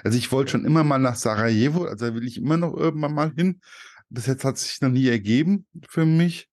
also 0.05 0.19
ich 0.19 0.31
wollte 0.33 0.53
schon 0.53 0.65
immer 0.65 0.85
mal 0.85 0.99
nach 0.99 1.17
Sarajevo, 1.17 1.85
also 1.85 2.07
da 2.07 2.15
will 2.15 2.27
ich 2.27 2.39
immer 2.39 2.57
noch 2.57 2.77
irgendwann 2.77 3.15
mal 3.15 3.33
hin. 3.35 3.61
Bis 4.09 4.27
jetzt 4.27 4.45
hat 4.45 4.59
sich 4.59 4.81
noch 4.81 4.91
nie 4.91 5.09
ergeben 5.09 5.67
für 5.89 6.05
mich, 6.05 6.49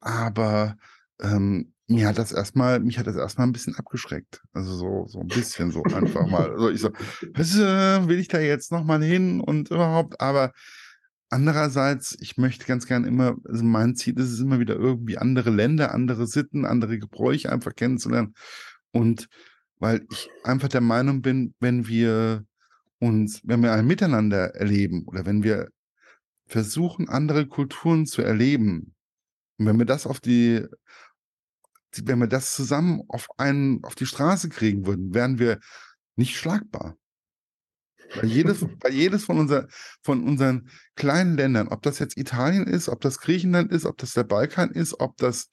aber 0.00 0.76
ähm, 1.20 1.72
mir 1.86 2.08
hat 2.08 2.18
das 2.18 2.32
erstmal, 2.32 2.80
mich 2.80 2.98
hat 2.98 3.06
das 3.06 3.16
erstmal 3.16 3.46
ein 3.46 3.52
bisschen 3.52 3.74
abgeschreckt. 3.74 4.42
Also 4.52 4.76
so, 4.76 5.06
so 5.08 5.20
ein 5.20 5.26
bisschen 5.26 5.70
so 5.70 5.82
einfach 5.82 6.26
mal. 6.26 6.50
Also 6.50 6.70
ich 6.70 6.80
so, 6.80 6.90
was, 7.34 7.56
äh, 7.56 8.08
will 8.08 8.18
ich 8.18 8.28
da 8.28 8.38
jetzt 8.38 8.70
nochmal 8.70 9.02
hin 9.02 9.40
und 9.40 9.70
überhaupt, 9.70 10.20
aber 10.20 10.52
andererseits, 11.30 12.16
ich 12.20 12.36
möchte 12.36 12.66
ganz 12.66 12.86
gern 12.86 13.04
immer, 13.04 13.36
also 13.44 13.64
mein 13.64 13.96
Ziel 13.96 14.18
ist 14.18 14.30
es 14.30 14.40
immer 14.40 14.60
wieder 14.60 14.74
irgendwie 14.74 15.18
andere 15.18 15.50
Länder, 15.50 15.94
andere 15.94 16.26
Sitten, 16.26 16.64
andere 16.64 16.98
Gebräuche 16.98 17.50
einfach 17.50 17.74
kennenzulernen. 17.74 18.34
Und 18.92 19.28
weil 19.80 20.06
ich 20.10 20.30
einfach 20.44 20.68
der 20.68 20.80
Meinung 20.80 21.22
bin, 21.22 21.54
wenn 21.58 21.88
wir 21.88 22.44
uns, 23.00 23.40
wenn 23.44 23.62
wir 23.62 23.72
ein 23.72 23.86
Miteinander 23.86 24.54
erleben 24.54 25.04
oder 25.06 25.26
wenn 25.26 25.42
wir 25.42 25.68
versuchen, 26.46 27.08
andere 27.08 27.46
Kulturen 27.46 28.06
zu 28.06 28.22
erleben, 28.22 28.94
und 29.58 29.66
wenn 29.66 29.78
wir 29.78 29.86
das 29.86 30.06
auf 30.06 30.20
die 30.20 30.66
wenn 31.96 32.18
wir 32.20 32.28
das 32.28 32.54
zusammen 32.54 33.02
auf 33.08 33.28
einen, 33.38 33.82
auf 33.84 33.94
die 33.94 34.06
Straße 34.06 34.48
kriegen 34.48 34.86
würden, 34.86 35.14
wären 35.14 35.38
wir 35.38 35.58
nicht 36.16 36.36
schlagbar. 36.36 36.96
Weil 38.14 38.26
jedes, 38.26 38.62
weil 38.80 38.92
jedes 38.92 39.24
von, 39.24 39.38
unser, 39.38 39.68
von 40.02 40.22
unseren 40.24 40.68
kleinen 40.94 41.36
Ländern, 41.36 41.68
ob 41.68 41.82
das 41.82 41.98
jetzt 41.98 42.16
Italien 42.16 42.66
ist, 42.66 42.88
ob 42.88 43.00
das 43.00 43.18
Griechenland 43.18 43.72
ist, 43.72 43.86
ob 43.86 43.98
das 43.98 44.12
der 44.12 44.24
Balkan 44.24 44.70
ist, 44.70 45.00
ob 45.00 45.16
das 45.16 45.48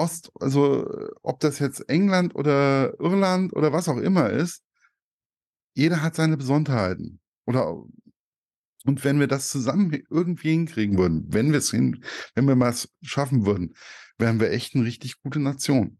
Ost, 0.00 0.30
also 0.40 0.86
ob 1.22 1.40
das 1.40 1.58
jetzt 1.58 1.88
England 1.88 2.34
oder 2.34 2.98
Irland 2.98 3.54
oder 3.54 3.72
was 3.72 3.88
auch 3.88 3.98
immer 3.98 4.30
ist, 4.30 4.62
jeder 5.74 6.02
hat 6.02 6.14
seine 6.14 6.36
Besonderheiten. 6.36 7.20
Oder 7.46 7.82
und 8.86 9.04
wenn 9.04 9.20
wir 9.20 9.26
das 9.26 9.50
zusammen 9.50 10.02
irgendwie 10.08 10.52
hinkriegen 10.52 10.96
würden, 10.96 11.26
wenn 11.28 11.52
wir 11.52 11.58
es 11.58 11.70
hin, 11.70 12.02
wenn 12.34 12.48
wir 12.48 12.56
mal 12.56 12.74
schaffen 13.02 13.44
würden, 13.44 13.74
wären 14.16 14.40
wir 14.40 14.50
echt 14.50 14.74
eine 14.74 14.84
richtig 14.84 15.20
gute 15.22 15.38
Nation. 15.38 15.98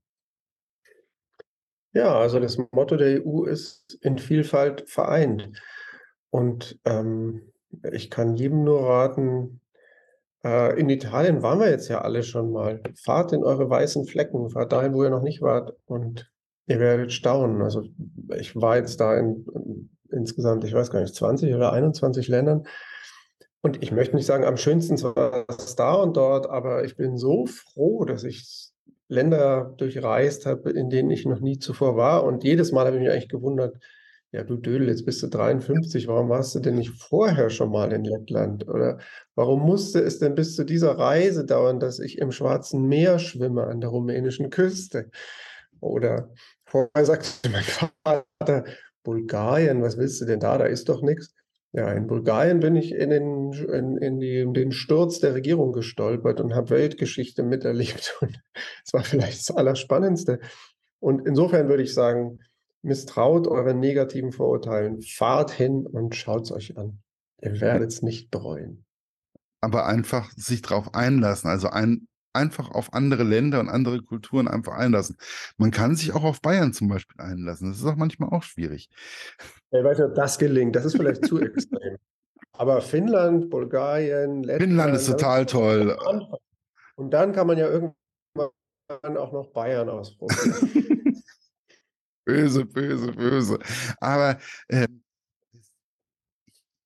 Ja, 1.93 2.19
also 2.19 2.39
das 2.39 2.57
Motto 2.73 2.97
der 2.97 3.27
EU 3.27 3.45
ist 3.45 3.99
in 4.01 4.19
Vielfalt 4.19 4.89
vereint. 4.89 5.61
Und 6.31 6.79
ähm, 6.85 7.53
ich 7.93 8.11
kann 8.11 8.37
jedem 8.37 8.65
nur 8.65 8.89
raten, 8.89 9.60
äh, 10.45 10.79
in 10.79 10.89
Italien 10.89 11.43
waren 11.43 11.61
wir 11.61 11.71
jetzt 11.71 11.89
ja 11.89 12.01
alle 12.01 12.23
schon 12.23 12.53
mal. 12.53 12.81
Fahrt 12.95 13.33
in 13.33 13.45
eure 13.45 13.69
weißen 13.69 14.07
Flecken, 14.07 14.51
fahrt 14.51 14.73
dahin, 14.73 14.95
wo 14.95 15.05
ihr 15.05 15.11
noch 15.11 15.23
nicht 15.23 15.43
wart 15.43 15.75
und 15.87 16.31
ihr 16.67 16.81
werdet 16.81 17.13
staunen. 17.13 17.63
Also 17.63 17.85
ich 18.39 18.57
war 18.57 18.77
jetzt 18.77 19.01
da 19.01 19.19
in, 19.19 19.47
in 19.55 19.91
insgesamt, 20.13 20.65
ich 20.65 20.75
weiß 20.75 20.91
gar 20.91 21.01
nicht, 21.01 21.15
20 21.15 21.55
oder 21.55 21.73
21 21.73 22.29
Ländern 22.29 22.67
und 23.63 23.83
ich 23.83 23.93
möchte 23.93 24.17
nicht 24.17 24.27
sagen, 24.27 24.45
am 24.45 24.57
schönsten 24.57 25.01
war 25.03 25.45
es 25.49 25.77
da 25.77 25.95
und 25.95 26.17
dort, 26.17 26.49
aber 26.49 26.85
ich 26.85 26.97
bin 26.97 27.19
so 27.19 27.47
froh, 27.47 28.05
dass 28.05 28.25
ich 28.25 28.71
Länder 29.09 29.75
durchreist 29.77 30.47
habe, 30.47 30.71
in 30.71 30.89
denen 30.89 31.11
ich 31.11 31.27
noch 31.27 31.41
nie 31.41 31.59
zuvor 31.59 31.97
war. 31.97 32.25
Und 32.25 32.45
jedes 32.45 32.73
Mal 32.73 32.87
habe 32.87 32.97
ich 32.97 33.03
mich 33.03 33.11
eigentlich 33.11 33.29
gewundert, 33.29 33.77
ja, 34.33 34.45
du 34.45 34.57
Dödel, 34.57 34.89
jetzt 34.89 35.05
bist 35.05 35.23
du 35.23 35.27
53, 35.27 36.07
warum 36.07 36.29
warst 36.29 36.55
du 36.55 36.61
denn 36.61 36.77
nicht 36.77 36.91
vorher 36.91 37.51
schon 37.51 37.71
mal 37.73 37.93
in 37.93 38.05
Lettland? 38.05 38.69
Oder 38.69 38.99
warum 39.35 39.63
musste 39.63 40.01
es 40.01 40.21
denn 40.21 40.37
bis 40.37 40.55
zu 40.55 40.65
dieser 40.65 40.99
Reise 40.99 41.45
dauern, 41.45 41.81
dass 41.81 41.99
ich 41.99 42.19
im 42.19 42.31
Schwarzen 42.31 42.87
Meer 42.87 43.19
schwimme 43.19 43.65
an 43.65 43.81
der 43.81 43.91
rumänischen 43.91 44.51
Küste? 44.51 45.11
Oder 45.81 46.33
vorher 46.65 47.05
sagte 47.05 47.49
mein 47.51 47.65
Vater, 47.65 48.65
Bulgarien, 49.03 49.83
was 49.83 49.99
willst 49.99 50.21
du 50.21 50.27
denn 50.27 50.41
da? 50.41 50.59
Da 50.59 50.67
ist 50.67 50.89
doch 50.89 51.03
nichts. 51.03 51.35
Ja, 51.73 51.93
in 51.93 52.07
Bulgarien 52.07 52.61
bin 52.61 52.77
ich 52.77 52.93
in 52.93 53.11
den, 53.11 53.53
in, 53.53 53.97
in, 53.97 54.21
die, 54.21 54.41
in 54.41 54.55
den 54.55 54.73
Sturz 54.73 55.21
der 55.21 55.35
Regierung 55.35 55.73
gestolpert 55.73 56.41
und 56.41 56.55
habe 56.55 56.71
Weltgeschichte 56.71 57.43
miterlebt. 57.43 58.17
Und 58.21 58.41
es 58.85 58.93
war 58.93 59.03
vielleicht 59.03 59.41
das 59.49 59.57
Allerspannendste. 59.57 60.41
Und 61.01 61.27
insofern 61.27 61.69
würde 61.69 61.85
ich 61.85 61.95
sagen, 61.95 62.41
misstraut 62.83 63.47
euren 63.47 63.81
negativen 63.81 64.33
Vorurteilen, 64.33 65.03
fahrt 65.03 65.51
hin 65.51 65.87
und 65.87 66.15
schaut 66.15 66.45
es 66.45 66.53
euch 66.53 66.77
an. 66.79 67.01
Ihr 67.43 67.61
werdet 67.61 67.91
es 67.91 68.03
nicht 68.03 68.31
bereuen. 68.31 68.85
Aber 69.61 69.87
einfach 69.87 70.31
sich 70.37 70.63
darauf 70.63 70.95
einlassen, 70.95 71.51
also 71.51 71.69
ein, 71.69 72.09
einfach 72.33 72.71
auf 72.71 72.95
andere 72.95 73.25
Länder 73.25 73.61
und 73.61 73.69
andere 73.69 74.01
Kulturen 74.03 74.49
einfach 74.49 74.75
einlassen. 74.75 75.17
Man 75.59 75.71
kann 75.71 75.97
sich 75.97 76.13
auch 76.15 76.25
auf 76.25 76.41
Bayern 76.41 76.73
zum 76.73 76.89
Beispiel 76.89 77.21
einlassen. 77.21 77.69
Das 77.69 77.79
ist 77.79 77.87
auch 77.87 77.97
manchmal 77.97 78.31
auch 78.31 78.43
schwierig. 78.43 78.89
Ich 79.71 79.85
weiß 79.85 79.99
nicht, 79.99 80.09
ob 80.09 80.15
das 80.15 80.39
gelingt. 80.39 80.77
Das 80.77 80.85
ist 80.85 80.97
vielleicht 80.97 81.27
zu 81.27 81.39
extrem. 81.41 81.97
Aber 82.53 82.81
Finnland, 82.81 83.51
Bulgarien, 83.51 84.43
Lettland. 84.43 84.63
Finnland 84.63 84.95
ist 84.95 85.07
total 85.07 85.47
toll. 85.47 85.97
Und 86.97 87.11
dann 87.11 87.33
kann 87.33 87.47
man 87.47 87.59
ja 87.59 87.69
irgendwann 87.69 89.17
auch 89.17 89.33
noch 89.33 89.47
Bayern 89.53 89.89
ausprobieren. 89.89 91.00
böse, 92.25 92.65
böse, 92.67 93.13
böse. 93.13 93.59
Aber 94.01 94.39
äh, 94.69 94.87
ich, 95.53 95.71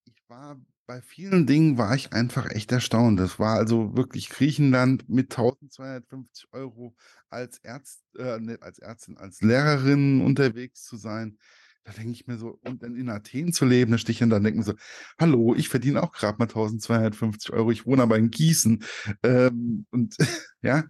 ich 0.05 0.23
war 0.29 0.57
bei 0.87 1.01
vielen 1.01 1.47
Dingen 1.47 1.79
war 1.79 1.95
ich 1.95 2.13
einfach 2.13 2.51
echt 2.51 2.71
erstaunt. 2.73 3.19
Das 3.19 3.39
war 3.39 3.57
also 3.57 3.97
wirklich 3.97 4.29
Griechenland 4.29 5.09
mit 5.09 5.31
1250 5.33 6.49
Euro 6.53 6.95
als, 7.31 7.59
Ärzt, 7.59 8.03
äh, 8.19 8.39
nicht 8.39 8.63
als 8.63 8.79
Ärztin, 8.79 9.17
als 9.17 9.41
Lehrerin 9.41 10.21
unterwegs 10.21 10.85
zu 10.85 10.97
sein. 10.97 11.39
Da 11.85 11.93
denke 11.93 12.13
ich 12.13 12.27
mir 12.27 12.39
so, 12.39 12.59
und 12.63 12.83
dann 12.83 12.97
in 12.97 13.11
Athen 13.11 13.53
zu 13.53 13.67
leben, 13.67 13.93
da 13.93 13.99
stehe 13.99 14.13
ich 14.13 14.19
dann 14.19 14.31
da 14.31 14.37
und 14.37 14.45
denke 14.45 14.59
mir 14.59 14.65
so, 14.65 14.75
hallo, 15.19 15.55
ich 15.55 15.69
verdiene 15.69 16.03
auch 16.03 16.13
gerade 16.13 16.39
mal 16.39 16.49
1250 16.49 17.53
Euro, 17.53 17.71
ich 17.71 17.85
wohne 17.87 18.03
aber 18.03 18.17
in 18.17 18.31
Gießen. 18.31 18.83
Ähm, 19.23 19.87
und 19.91 20.17
ja, 20.63 20.85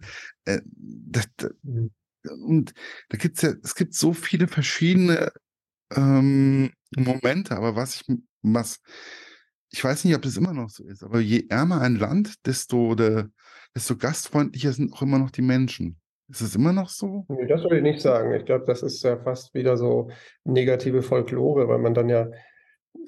äh, 0.45 0.61
das, 0.65 1.25
das, 1.37 1.51
mhm. 1.63 1.91
Und 2.29 2.73
da 3.09 3.17
gibt 3.17 3.37
es 3.37 3.41
ja, 3.43 3.53
es 3.63 3.75
gibt 3.75 3.93
so 3.93 4.13
viele 4.13 4.47
verschiedene 4.47 5.31
ähm, 5.95 6.71
Momente, 6.95 7.55
aber 7.55 7.75
was 7.75 7.95
ich, 7.95 8.17
was, 8.41 8.79
ich 9.71 9.83
weiß 9.83 10.05
nicht, 10.05 10.15
ob 10.15 10.21
das 10.21 10.37
immer 10.37 10.53
noch 10.53 10.69
so 10.69 10.83
ist, 10.85 11.03
aber 11.03 11.19
je 11.19 11.45
ärmer 11.49 11.81
ein 11.81 11.95
Land, 11.95 12.45
desto, 12.45 12.95
de, 12.95 13.25
desto 13.75 13.97
gastfreundlicher 13.97 14.73
sind 14.73 14.93
auch 14.93 15.01
immer 15.01 15.19
noch 15.19 15.31
die 15.31 15.41
Menschen. 15.41 15.99
Ist 16.27 16.41
es 16.41 16.55
immer 16.55 16.73
noch 16.73 16.89
so? 16.89 17.25
Das 17.47 17.61
würde 17.61 17.77
ich 17.77 17.83
nicht 17.83 18.01
sagen. 18.01 18.33
Ich 18.33 18.45
glaube, 18.45 18.65
das 18.65 18.81
ist 18.81 19.03
ja 19.03 19.17
fast 19.17 19.53
wieder 19.53 19.77
so 19.77 20.09
negative 20.43 21.03
Folklore, 21.03 21.67
weil 21.67 21.77
man 21.77 21.93
dann 21.93 22.09
ja, 22.09 22.27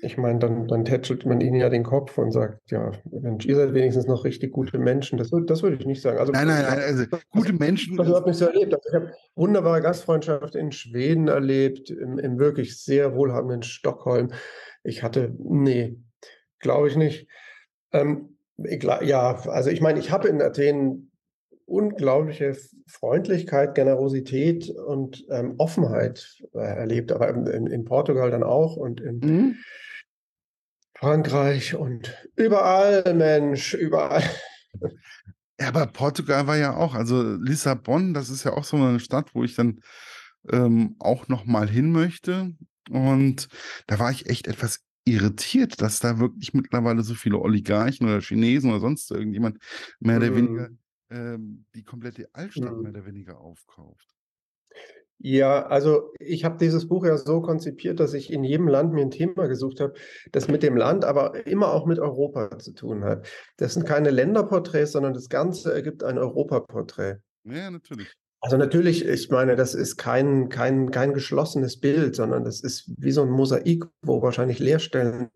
ich 0.01 0.17
meine, 0.17 0.39
dann, 0.39 0.67
dann 0.67 0.85
tätschelt 0.85 1.25
man 1.25 1.41
ihnen 1.41 1.59
ja 1.59 1.69
den 1.69 1.83
Kopf 1.83 2.17
und 2.17 2.31
sagt, 2.31 2.71
ja, 2.71 2.91
Mensch, 3.11 3.45
ihr 3.45 3.55
seid 3.55 3.73
wenigstens 3.73 4.07
noch 4.07 4.23
richtig 4.23 4.51
gute 4.51 4.77
Menschen. 4.77 5.17
Das, 5.17 5.31
das 5.47 5.63
würde 5.63 5.77
ich 5.77 5.85
nicht 5.85 6.01
sagen. 6.01 6.19
Also, 6.19 6.31
nein, 6.31 6.47
nein, 6.47 6.63
nein, 6.63 6.79
also 6.79 7.05
gute 7.29 7.53
Menschen. 7.53 7.93
Ich 7.93 7.99
habe 7.99 8.09
überhaupt 8.09 8.27
nicht 8.27 8.37
so 8.37 8.45
erlebt. 8.45 8.73
Also 8.73 8.89
ich 8.89 8.95
habe 8.95 9.11
wunderbare 9.35 9.81
Gastfreundschaft 9.81 10.55
in 10.55 10.71
Schweden 10.71 11.27
erlebt, 11.27 11.89
im, 11.89 12.19
im 12.19 12.39
wirklich 12.39 12.81
sehr 12.81 13.15
wohlhabenden 13.15 13.63
Stockholm. 13.63 14.31
Ich 14.83 15.03
hatte, 15.03 15.33
nee, 15.39 15.97
glaube 16.59 16.87
ich 16.87 16.95
nicht. 16.95 17.27
Ähm, 17.91 18.37
ich, 18.63 18.83
ja, 18.83 19.35
also 19.47 19.69
ich 19.69 19.81
meine, 19.81 19.99
ich 19.99 20.11
habe 20.11 20.27
in 20.27 20.41
Athen 20.41 21.06
unglaubliche 21.67 22.57
Freundlichkeit, 22.87 23.75
Generosität 23.75 24.69
und 24.69 25.25
ähm, 25.29 25.55
Offenheit 25.57 26.41
äh, 26.53 26.59
erlebt, 26.59 27.11
aber 27.11 27.29
in, 27.29 27.67
in, 27.67 27.85
Portugal 27.85 28.31
dann 28.31 28.43
auch 28.43 28.77
und 28.77 29.01
in 29.01 29.19
mhm. 29.19 29.55
Frankreich 30.97 31.75
und 31.75 32.15
überall, 32.35 33.13
Mensch, 33.13 33.73
überall. 33.73 34.23
Ja, 35.59 35.67
aber 35.67 35.87
Portugal 35.87 36.47
war 36.47 36.55
ja 36.55 36.75
auch, 36.75 36.95
also 36.95 37.21
Lissabon, 37.35 38.13
das 38.13 38.29
ist 38.29 38.45
ja 38.45 38.53
auch 38.53 38.63
so 38.63 38.77
eine 38.77 38.99
Stadt, 38.99 39.35
wo 39.35 39.43
ich 39.43 39.55
dann 39.55 39.81
ähm, 40.49 40.95
auch 40.99 41.27
noch 41.27 41.45
mal 41.45 41.69
hin 41.69 41.91
möchte. 41.91 42.53
Und 42.89 43.49
da 43.87 43.99
war 43.99 44.11
ich 44.11 44.29
echt 44.29 44.47
etwas 44.47 44.85
irritiert, 45.03 45.81
dass 45.81 45.99
da 45.99 46.19
wirklich 46.19 46.53
mittlerweile 46.53 47.03
so 47.03 47.15
viele 47.15 47.39
Oligarchen 47.39 48.07
oder 48.07 48.21
Chinesen 48.21 48.69
oder 48.69 48.79
sonst 48.79 49.11
irgendjemand 49.11 49.57
mehr 49.99 50.17
oder 50.17 50.35
weniger 50.35 50.69
mhm 50.69 50.79
ähm, 51.09 51.65
die 51.75 51.83
komplette 51.83 52.29
Altstadt 52.33 52.71
mehr 52.71 52.73
Mhm. 52.73 52.89
oder 52.89 53.05
weniger 53.05 53.39
aufkauft. 53.39 54.13
Ja, 55.19 55.65
also 55.65 56.13
ich 56.19 56.45
habe 56.45 56.57
dieses 56.59 56.87
Buch 56.87 57.03
ja 57.03 57.17
so 57.17 57.41
konzipiert, 57.41 57.99
dass 57.99 58.13
ich 58.13 58.31
in 58.31 58.43
jedem 58.43 58.67
Land 58.67 58.93
mir 58.93 59.01
ein 59.01 59.09
Thema 59.09 59.47
gesucht 59.47 59.79
habe, 59.79 59.93
das 60.31 60.47
mit 60.47 60.61
dem 60.61 60.77
Land, 60.77 61.05
aber 61.05 61.47
immer 61.47 61.73
auch 61.73 61.87
mit 61.87 61.97
Europa 61.97 62.59
zu 62.59 62.71
tun 62.73 63.03
hat. 63.03 63.27
Das 63.57 63.73
sind 63.73 63.87
keine 63.87 64.11
Länderporträts, 64.11 64.91
sondern 64.91 65.15
das 65.15 65.27
Ganze 65.27 65.73
ergibt 65.73 66.03
ein 66.03 66.19
Europaporträt. 66.19 67.15
Ja, 67.45 67.71
natürlich. 67.71 68.13
Also 68.39 68.57
natürlich, 68.57 69.05
ich 69.05 69.29
meine, 69.29 69.55
das 69.55 69.73
ist 69.73 69.97
kein, 69.97 70.49
kein, 70.49 70.91
kein 70.91 71.13
geschlossenes 71.13 71.79
Bild, 71.79 72.15
sondern 72.15 72.43
das 72.43 72.61
ist 72.61 72.91
wie 72.97 73.11
so 73.11 73.23
ein 73.23 73.29
Mosaik, 73.29 73.85
wo 74.01 74.21
wahrscheinlich 74.21 74.59
Leerstellen 74.59 75.29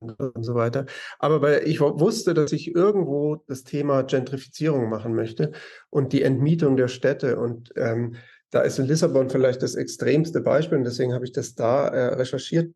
und 0.00 0.42
so 0.42 0.54
weiter. 0.54 0.86
Aber 1.18 1.42
weil 1.42 1.68
ich 1.68 1.80
wusste, 1.80 2.32
dass 2.32 2.52
ich 2.52 2.74
irgendwo 2.74 3.36
das 3.46 3.64
Thema 3.64 4.02
Gentrifizierung 4.02 4.88
machen 4.88 5.14
möchte 5.14 5.52
und 5.90 6.14
die 6.14 6.22
Entmietung 6.22 6.76
der 6.76 6.88
Städte. 6.88 7.38
Und 7.38 7.72
ähm, 7.76 8.16
da 8.50 8.62
ist 8.62 8.78
in 8.78 8.86
Lissabon 8.86 9.28
vielleicht 9.28 9.62
das 9.62 9.74
extremste 9.74 10.40
Beispiel 10.40 10.78
und 10.78 10.84
deswegen 10.84 11.12
habe 11.12 11.26
ich 11.26 11.32
das 11.32 11.54
da 11.54 11.88
äh, 11.88 12.14
recherchiert. 12.14 12.74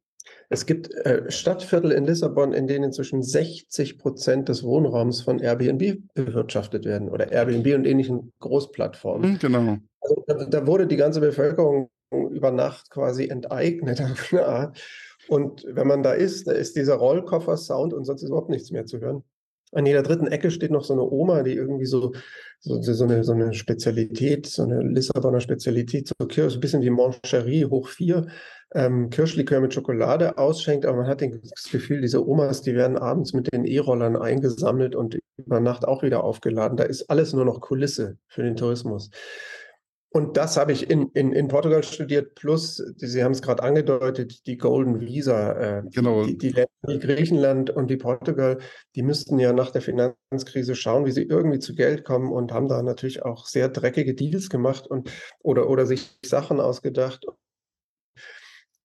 Es 0.50 0.66
gibt 0.66 0.92
äh, 0.94 1.30
Stadtviertel 1.30 1.92
in 1.92 2.04
Lissabon, 2.04 2.52
in 2.52 2.66
denen 2.66 2.84
inzwischen 2.84 3.22
60 3.22 3.98
Prozent 3.98 4.48
des 4.48 4.62
Wohnraums 4.62 5.22
von 5.22 5.38
Airbnb 5.38 5.98
bewirtschaftet 6.14 6.84
werden 6.84 7.08
oder 7.08 7.32
Airbnb 7.32 7.74
und 7.74 7.86
ähnlichen 7.86 8.32
Großplattformen. 8.40 9.32
Mhm, 9.32 9.38
genau. 9.38 9.78
Also, 10.00 10.24
da, 10.26 10.44
da 10.44 10.66
wurde 10.66 10.86
die 10.86 10.96
ganze 10.96 11.20
Bevölkerung 11.20 11.88
über 12.10 12.50
Nacht 12.50 12.90
quasi 12.90 13.28
enteignet 13.28 14.00
auf 14.00 14.32
eine 14.32 14.46
Art. 14.46 14.82
Und 15.28 15.64
wenn 15.68 15.86
man 15.86 16.02
da 16.02 16.12
ist, 16.12 16.46
da 16.46 16.52
ist 16.52 16.76
dieser 16.76 16.96
Rollkoffer-Sound 16.96 17.94
und 17.94 18.04
sonst 18.04 18.22
ist 18.22 18.28
überhaupt 18.28 18.50
nichts 18.50 18.70
mehr 18.70 18.86
zu 18.86 19.00
hören. 19.00 19.24
An 19.72 19.86
jeder 19.86 20.02
dritten 20.02 20.28
Ecke 20.28 20.52
steht 20.52 20.70
noch 20.70 20.84
so 20.84 20.92
eine 20.92 21.02
Oma, 21.02 21.42
die 21.42 21.54
irgendwie 21.54 21.86
so, 21.86 22.12
so, 22.60 22.80
so, 22.80 23.04
eine, 23.04 23.24
so 23.24 23.32
eine 23.32 23.54
Spezialität, 23.54 24.46
so 24.46 24.62
eine 24.62 24.82
Lissabonner 24.82 25.40
Spezialität, 25.40 26.08
so 26.08 26.26
Kirsch, 26.26 26.54
ein 26.54 26.60
bisschen 26.60 26.82
wie 26.82 26.90
Mancherie 26.90 27.64
hoch 27.64 27.88
vier, 27.88 28.26
ähm, 28.74 29.08
Kirschlikör 29.10 29.60
mit 29.60 29.72
Schokolade 29.72 30.36
ausschenkt, 30.36 30.84
aber 30.84 30.98
man 30.98 31.06
hat 31.06 31.22
das 31.22 31.70
Gefühl, 31.70 32.00
diese 32.00 32.26
Omas, 32.26 32.62
die 32.62 32.74
werden 32.74 32.98
abends 32.98 33.32
mit 33.32 33.52
den 33.52 33.64
E-Rollern 33.64 34.16
eingesammelt 34.16 34.96
und 34.96 35.18
über 35.36 35.60
Nacht 35.60 35.86
auch 35.86 36.02
wieder 36.02 36.24
aufgeladen. 36.24 36.76
Da 36.76 36.84
ist 36.84 37.08
alles 37.08 37.32
nur 37.32 37.44
noch 37.44 37.60
Kulisse 37.60 38.18
für 38.26 38.42
den 38.42 38.56
Tourismus. 38.56 39.10
Und 40.10 40.36
das 40.36 40.56
habe 40.56 40.70
ich 40.70 40.88
in, 40.90 41.08
in, 41.14 41.32
in 41.32 41.48
Portugal 41.48 41.82
studiert, 41.82 42.36
plus, 42.36 42.76
Sie 42.76 43.24
haben 43.24 43.32
es 43.32 43.42
gerade 43.42 43.64
angedeutet, 43.64 44.46
die 44.46 44.56
Golden 44.56 45.00
Visa. 45.00 45.52
Äh, 45.78 45.82
genau. 45.92 46.24
Die, 46.24 46.38
die, 46.38 46.50
Länder, 46.50 46.70
die 46.88 46.98
Griechenland 47.00 47.70
und 47.70 47.90
die 47.90 47.96
Portugal, 47.96 48.58
die 48.94 49.02
müssten 49.02 49.40
ja 49.40 49.52
nach 49.52 49.72
der 49.72 49.82
Finanzkrise 49.82 50.76
schauen, 50.76 51.04
wie 51.04 51.10
sie 51.10 51.24
irgendwie 51.24 51.58
zu 51.58 51.74
Geld 51.74 52.04
kommen 52.04 52.30
und 52.30 52.52
haben 52.52 52.68
da 52.68 52.80
natürlich 52.80 53.24
auch 53.24 53.46
sehr 53.46 53.68
dreckige 53.68 54.14
Deals 54.14 54.50
gemacht 54.50 54.86
und, 54.86 55.10
oder, 55.42 55.68
oder 55.68 55.84
sich 55.84 56.16
Sachen 56.24 56.60
ausgedacht. 56.60 57.26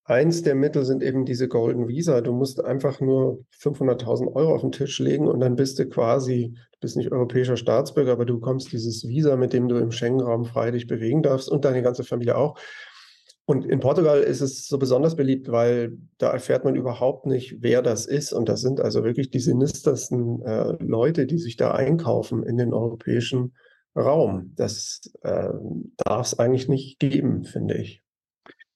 Eins 0.10 0.42
der 0.42 0.56
Mittel 0.56 0.86
sind 0.86 1.04
eben 1.04 1.24
diese 1.24 1.48
Golden 1.48 1.88
Visa. 1.88 2.22
Du 2.22 2.34
musst 2.34 2.66
einfach 2.66 3.00
nur 3.00 3.46
500.000 3.62 4.34
Euro 4.34 4.56
auf 4.56 4.62
den 4.62 4.72
Tisch 4.72 4.98
legen 4.98 5.28
und 5.28 5.40
dann 5.40 5.56
bist 5.56 5.78
du 5.78 5.88
quasi, 5.88 6.56
du 6.72 6.80
bist 6.82 6.98
nicht 6.98 7.12
europäischer 7.12 7.58
Staatsbürger, 7.58 8.14
aber 8.14 8.26
du 8.26 8.40
bekommst 8.40 8.72
dieses 8.72 9.08
Visa, 9.08 9.36
mit 9.36 9.54
dem 9.54 9.68
du 9.68 9.78
im 9.78 9.92
Schengen-Raum 9.92 10.46
frei 10.46 10.72
dich 10.72 10.88
bewegen 10.88 11.22
darfst 11.22 11.48
und 11.48 11.64
deine 11.64 11.84
ganze 11.84 12.04
Familie 12.04 12.38
auch. 12.38 12.58
Und 13.46 13.66
in 13.66 13.80
Portugal 13.80 14.22
ist 14.22 14.42
es 14.42 14.66
so 14.68 14.80
besonders 14.80 15.16
beliebt, 15.16 15.52
weil 15.52 15.96
da 16.18 16.32
erfährt 16.32 16.66
man 16.66 16.76
überhaupt 16.76 17.28
nicht, 17.28 17.58
wer 17.60 17.84
das 17.84 18.08
ist. 18.08 18.34
Und 18.34 18.50
das 18.50 18.62
sind 18.62 18.82
also 18.82 19.04
wirklich 19.04 19.30
die 19.30 19.40
sinistersten 19.40 20.42
äh, 20.42 20.76
Leute, 20.80 21.28
die 21.28 21.38
sich 21.38 21.56
da 21.56 21.70
einkaufen 21.70 22.42
in 22.42 22.58
den 22.58 22.74
europäischen 22.74 23.54
Raum. 23.96 24.54
Das 24.56 25.02
äh, 25.22 25.50
darf 25.98 26.26
es 26.26 26.40
eigentlich 26.40 26.68
nicht 26.68 26.98
geben, 26.98 27.44
finde 27.44 27.78
ich. 27.78 28.02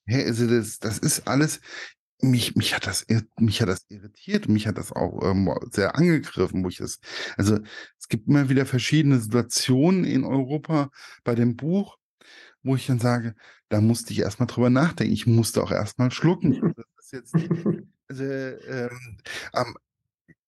Hey, 0.06 0.24
also 0.26 0.46
das, 0.46 0.78
das 0.78 0.98
ist 0.98 1.26
alles, 1.26 1.60
mich, 2.20 2.56
mich, 2.56 2.74
hat 2.74 2.86
das, 2.86 3.06
mich 3.38 3.60
hat 3.60 3.68
das 3.68 3.86
irritiert, 3.88 4.48
mich 4.48 4.66
hat 4.66 4.78
das 4.78 4.92
auch 4.92 5.22
ähm, 5.24 5.52
sehr 5.70 5.96
angegriffen, 5.96 6.64
wo 6.64 6.68
ich 6.68 6.78
das, 6.78 7.00
also 7.36 7.58
es 7.98 8.08
gibt 8.08 8.28
immer 8.28 8.48
wieder 8.48 8.66
verschiedene 8.66 9.18
Situationen 9.18 10.04
in 10.04 10.24
Europa 10.24 10.90
bei 11.24 11.34
dem 11.34 11.56
Buch, 11.56 11.96
wo 12.62 12.76
ich 12.76 12.86
dann 12.86 12.98
sage, 12.98 13.34
da 13.68 13.80
musste 13.80 14.12
ich 14.12 14.20
erstmal 14.20 14.46
drüber 14.46 14.70
nachdenken. 14.70 15.12
Ich 15.12 15.26
musste 15.26 15.62
auch 15.62 15.72
erstmal 15.72 16.10
schlucken. 16.10 16.74
Das 16.96 17.12
ist 17.12 17.34
jetzt 17.34 17.34
also, 18.08 18.24
ähm, 18.24 19.76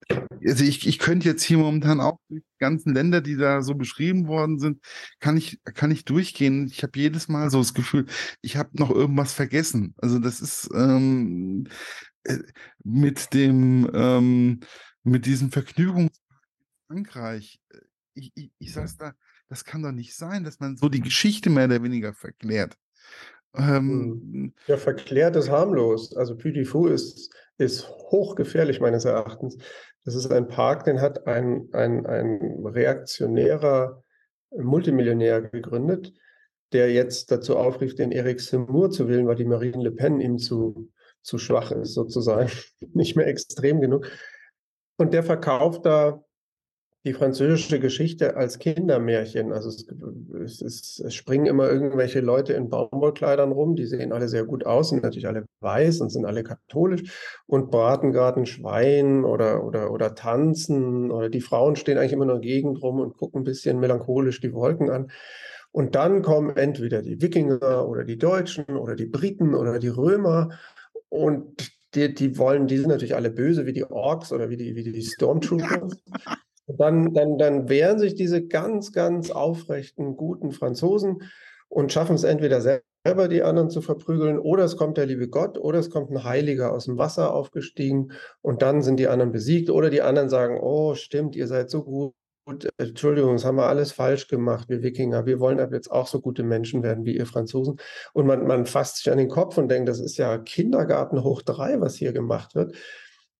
also 0.08 0.64
ich, 0.64 0.86
ich 0.86 0.98
könnte 0.98 1.28
jetzt 1.28 1.42
hier 1.42 1.58
momentan 1.58 2.00
auch 2.00 2.18
die 2.28 2.44
ganzen 2.58 2.94
Länder, 2.94 3.20
die 3.20 3.36
da 3.36 3.62
so 3.62 3.74
beschrieben 3.74 4.28
worden 4.28 4.58
sind, 4.58 4.80
kann 5.18 5.36
ich, 5.36 5.60
kann 5.74 5.90
ich 5.90 6.04
durchgehen. 6.04 6.66
Ich 6.66 6.82
habe 6.82 6.98
jedes 6.98 7.28
Mal 7.28 7.50
so 7.50 7.58
das 7.58 7.74
Gefühl, 7.74 8.06
ich 8.42 8.56
habe 8.56 8.70
noch 8.72 8.90
irgendwas 8.90 9.32
vergessen. 9.32 9.94
Also 9.98 10.18
das 10.18 10.40
ist 10.40 10.68
ähm, 10.74 11.66
äh, 12.24 12.38
mit 12.84 13.34
dem, 13.34 13.90
ähm, 13.94 14.60
mit 15.02 15.26
diesem 15.26 15.50
Vergnügungspark 15.50 16.42
in 16.58 16.96
Frankreich. 16.96 17.60
Äh, 17.70 17.78
ich, 18.14 18.32
ich, 18.34 18.52
ich 18.58 18.72
sag's 18.72 18.96
da, 18.96 19.14
das 19.48 19.64
kann 19.64 19.82
doch 19.82 19.92
nicht 19.92 20.14
sein, 20.16 20.44
dass 20.44 20.60
man 20.60 20.76
so 20.76 20.88
die 20.88 21.00
Geschichte 21.00 21.50
mehr 21.50 21.66
oder 21.66 21.82
weniger 21.82 22.14
verklärt. 22.14 22.76
Ähm, 23.54 24.20
hm. 24.32 24.54
ja, 24.66 24.76
verklärt 24.76 25.36
ist 25.36 25.50
harmlos. 25.50 26.14
Also 26.16 26.36
Puy 26.36 26.52
ist, 26.92 27.34
ist 27.58 27.88
hochgefährlich 27.88 28.80
meines 28.80 29.04
Erachtens. 29.04 29.56
Das 30.06 30.14
ist 30.14 30.30
ein 30.30 30.46
Park, 30.46 30.84
den 30.84 31.00
hat 31.00 31.26
ein, 31.26 31.68
ein, 31.72 32.06
ein 32.06 32.64
reaktionärer 32.64 34.04
Multimillionär 34.56 35.42
gegründet, 35.42 36.14
der 36.72 36.92
jetzt 36.92 37.32
dazu 37.32 37.56
aufrief, 37.56 37.96
den 37.96 38.12
Eric 38.12 38.40
Seymour 38.40 38.90
zu 38.90 39.08
wählen, 39.08 39.26
weil 39.26 39.34
die 39.34 39.44
Marine 39.44 39.82
Le 39.82 39.90
Pen 39.90 40.20
ihm 40.20 40.38
zu, 40.38 40.92
zu 41.22 41.38
schwach 41.38 41.72
ist, 41.72 41.94
sozusagen, 41.94 42.48
nicht 42.94 43.16
mehr 43.16 43.26
extrem 43.26 43.80
genug. 43.80 44.08
Und 44.96 45.12
der 45.12 45.24
verkauft 45.24 45.84
da 45.84 46.22
die 47.06 47.12
französische 47.12 47.78
Geschichte 47.78 48.36
als 48.36 48.58
Kindermärchen. 48.58 49.52
Also 49.52 49.68
es, 49.68 49.86
es, 50.44 50.60
es, 50.60 51.02
es, 51.06 51.14
springen 51.14 51.46
immer 51.46 51.70
irgendwelche 51.70 52.20
Leute 52.20 52.52
in 52.54 52.68
Baumwollkleidern 52.68 53.52
rum, 53.52 53.76
die 53.76 53.86
sehen 53.86 54.12
alle 54.12 54.26
sehr 54.26 54.44
gut 54.44 54.66
aus, 54.66 54.88
sind 54.88 55.04
natürlich 55.04 55.28
alle 55.28 55.46
weiß 55.60 56.00
und 56.00 56.10
sind 56.10 56.26
alle 56.26 56.42
katholisch 56.42 57.04
und 57.46 57.70
braten 57.70 58.10
gerade 58.10 58.40
ein 58.40 58.46
Schwein 58.46 59.24
oder, 59.24 59.64
oder, 59.64 59.92
oder 59.92 60.16
tanzen 60.16 61.12
oder 61.12 61.28
die 61.28 61.40
Frauen 61.40 61.76
stehen 61.76 61.96
eigentlich 61.96 62.12
immer 62.12 62.24
nur 62.24 62.36
in 62.36 62.42
der 62.42 62.50
Gegend 62.50 62.82
rum 62.82 62.98
und 62.98 63.16
gucken 63.16 63.42
ein 63.42 63.44
bisschen 63.44 63.78
melancholisch 63.78 64.40
die 64.40 64.52
Wolken 64.52 64.90
an. 64.90 65.12
Und 65.70 65.94
dann 65.94 66.22
kommen 66.22 66.56
entweder 66.56 67.02
die 67.02 67.22
Wikinger 67.22 67.86
oder 67.86 68.02
die 68.02 68.18
Deutschen 68.18 68.64
oder 68.64 68.96
die 68.96 69.06
Briten 69.06 69.54
oder 69.54 69.78
die 69.78 69.88
Römer 69.88 70.48
und 71.08 71.70
die, 71.94 72.12
die 72.12 72.36
wollen, 72.36 72.66
die 72.66 72.78
sind 72.78 72.88
natürlich 72.88 73.14
alle 73.14 73.30
böse 73.30 73.64
wie 73.64 73.72
die 73.72 73.84
Orks 73.84 74.32
oder 74.32 74.50
wie 74.50 74.56
die, 74.56 74.74
wie 74.74 74.82
die 74.82 75.02
Stormtroopers. 75.02 76.02
Dann, 76.66 77.14
dann, 77.14 77.38
dann 77.38 77.68
wehren 77.68 77.98
sich 77.98 78.14
diese 78.14 78.44
ganz, 78.44 78.92
ganz 78.92 79.30
aufrechten, 79.30 80.16
guten 80.16 80.50
Franzosen 80.50 81.22
und 81.68 81.92
schaffen 81.92 82.16
es 82.16 82.24
entweder 82.24 82.60
selber 82.60 83.28
die 83.28 83.42
anderen 83.42 83.70
zu 83.70 83.82
verprügeln, 83.82 84.38
oder 84.38 84.64
es 84.64 84.76
kommt 84.76 84.96
der 84.96 85.06
liebe 85.06 85.28
Gott, 85.28 85.58
oder 85.58 85.78
es 85.78 85.90
kommt 85.90 86.10
ein 86.10 86.24
Heiliger 86.24 86.72
aus 86.72 86.86
dem 86.86 86.98
Wasser 86.98 87.32
aufgestiegen 87.32 88.12
und 88.42 88.62
dann 88.62 88.82
sind 88.82 88.98
die 88.98 89.06
anderen 89.06 89.30
besiegt, 89.30 89.70
oder 89.70 89.90
die 89.90 90.02
anderen 90.02 90.28
sagen, 90.28 90.58
oh, 90.60 90.94
stimmt, 90.94 91.36
ihr 91.36 91.46
seid 91.46 91.70
so 91.70 91.84
gut, 91.84 92.14
Entschuldigung, 92.78 93.32
das 93.32 93.44
haben 93.44 93.58
wir 93.58 93.66
alles 93.66 93.92
falsch 93.92 94.28
gemacht, 94.28 94.68
wir 94.68 94.82
Wikinger, 94.82 95.26
wir 95.26 95.40
wollen 95.40 95.60
ab 95.60 95.72
jetzt 95.72 95.90
auch 95.90 96.06
so 96.06 96.20
gute 96.20 96.44
Menschen 96.44 96.82
werden 96.82 97.04
wie 97.04 97.16
ihr 97.16 97.26
Franzosen. 97.26 97.76
Und 98.12 98.26
man, 98.26 98.46
man 98.46 98.66
fasst 98.66 98.98
sich 98.98 99.10
an 99.10 99.18
den 99.18 99.28
Kopf 99.28 99.58
und 99.58 99.68
denkt, 99.68 99.88
das 99.88 99.98
ist 99.98 100.16
ja 100.16 100.38
Kindergarten 100.38 101.24
hoch 101.24 101.42
drei, 101.42 101.80
was 101.80 101.96
hier 101.96 102.12
gemacht 102.12 102.54
wird. 102.54 102.76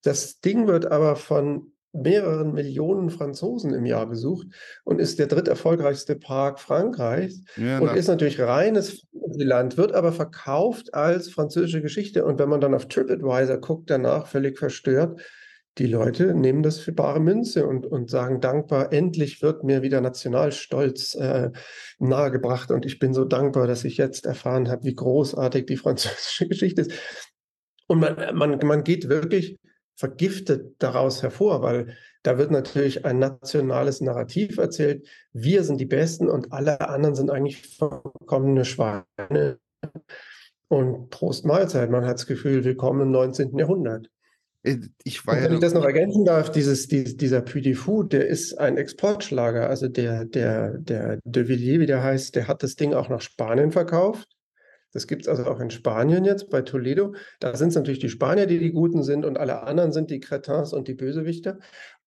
Das 0.02 0.40
Ding 0.40 0.66
wird 0.66 0.90
aber 0.90 1.14
von 1.14 1.72
mehreren 2.02 2.52
Millionen 2.52 3.10
Franzosen 3.10 3.72
im 3.74 3.86
Jahr 3.86 4.06
besucht 4.06 4.48
und 4.84 5.00
ist 5.00 5.18
der 5.18 5.26
dritterfolgreichste 5.26 6.16
Park 6.16 6.60
Frankreichs 6.60 7.42
Ja, 7.56 7.78
und 7.78 7.94
ist 7.96 8.08
natürlich 8.08 8.40
reines 8.40 9.06
Land, 9.12 9.76
wird 9.76 9.92
aber 9.92 10.12
verkauft 10.12 10.94
als 10.94 11.30
französische 11.30 11.82
Geschichte. 11.82 12.24
Und 12.24 12.38
wenn 12.38 12.48
man 12.48 12.60
dann 12.60 12.74
auf 12.74 12.86
TripAdvisor 12.86 13.58
guckt, 13.58 13.90
danach 13.90 14.26
völlig 14.26 14.58
verstört, 14.58 15.20
die 15.78 15.86
Leute 15.86 16.34
nehmen 16.34 16.62
das 16.62 16.78
für 16.78 16.92
bare 16.92 17.20
Münze 17.20 17.66
und, 17.66 17.86
und 17.86 18.08
sagen 18.08 18.40
dankbar, 18.40 18.92
endlich 18.92 19.42
wird 19.42 19.62
mir 19.62 19.82
wieder 19.82 20.00
Nationalstolz 20.00 21.14
äh, 21.16 21.50
nahegebracht 21.98 22.70
und 22.70 22.86
ich 22.86 22.98
bin 22.98 23.12
so 23.12 23.24
dankbar, 23.26 23.66
dass 23.66 23.84
ich 23.84 23.98
jetzt 23.98 24.24
erfahren 24.24 24.70
habe, 24.70 24.84
wie 24.84 24.94
großartig 24.94 25.66
die 25.66 25.76
französische 25.76 26.48
Geschichte 26.48 26.82
ist. 26.82 26.92
Und 27.88 28.00
man, 28.00 28.16
man, 28.34 28.58
man 28.64 28.84
geht 28.84 29.08
wirklich 29.08 29.58
vergiftet 29.96 30.74
daraus 30.78 31.22
hervor, 31.22 31.62
weil 31.62 31.96
da 32.22 32.38
wird 32.38 32.50
natürlich 32.50 33.04
ein 33.04 33.18
nationales 33.18 34.00
Narrativ 34.00 34.58
erzählt. 34.58 35.06
Wir 35.32 35.64
sind 35.64 35.80
die 35.80 35.86
Besten 35.86 36.28
und 36.28 36.52
alle 36.52 36.88
anderen 36.88 37.14
sind 37.14 37.30
eigentlich 37.30 37.62
verkommene 37.62 38.64
Schweine. 38.64 39.58
Und 40.68 41.10
Prost 41.10 41.44
Mahlzeit, 41.44 41.90
man 41.90 42.04
hat 42.04 42.14
das 42.14 42.26
Gefühl, 42.26 42.64
willkommen 42.64 43.02
im 43.02 43.10
19. 43.12 43.56
Jahrhundert. 43.58 44.10
äh, 44.64 44.78
ich 45.04 45.24
ja 45.24 45.44
wenn 45.44 45.54
ich 45.54 45.60
das 45.60 45.74
noch 45.74 45.84
ergänzen 45.84 46.24
darf, 46.24 46.50
dieses, 46.50 46.88
dies- 46.88 47.16
dieser 47.16 47.46
Fou, 47.74 48.02
der 48.02 48.26
ist 48.26 48.58
ein 48.58 48.76
Exportschlager. 48.76 49.68
Also 49.70 49.86
der, 49.88 50.24
der, 50.24 50.76
der 50.78 51.20
De 51.24 51.46
Villiers, 51.48 51.80
wie 51.80 51.86
der 51.86 52.02
heißt, 52.02 52.34
der 52.34 52.48
hat 52.48 52.62
das 52.62 52.74
Ding 52.74 52.92
auch 52.94 53.08
nach 53.08 53.20
Spanien 53.20 53.70
verkauft. 53.70 54.35
Das 54.96 55.06
gibt 55.06 55.22
es 55.22 55.28
also 55.28 55.44
auch 55.44 55.60
in 55.60 55.68
Spanien 55.68 56.24
jetzt 56.24 56.48
bei 56.48 56.62
Toledo. 56.62 57.14
Da 57.38 57.54
sind 57.54 57.68
es 57.68 57.74
natürlich 57.74 57.98
die 57.98 58.08
Spanier, 58.08 58.46
die 58.46 58.58
die 58.58 58.72
Guten 58.72 59.02
sind 59.02 59.26
und 59.26 59.36
alle 59.36 59.62
anderen 59.64 59.92
sind 59.92 60.10
die 60.10 60.20
Cretins 60.20 60.72
und 60.72 60.88
die 60.88 60.94
Bösewichter. 60.94 61.58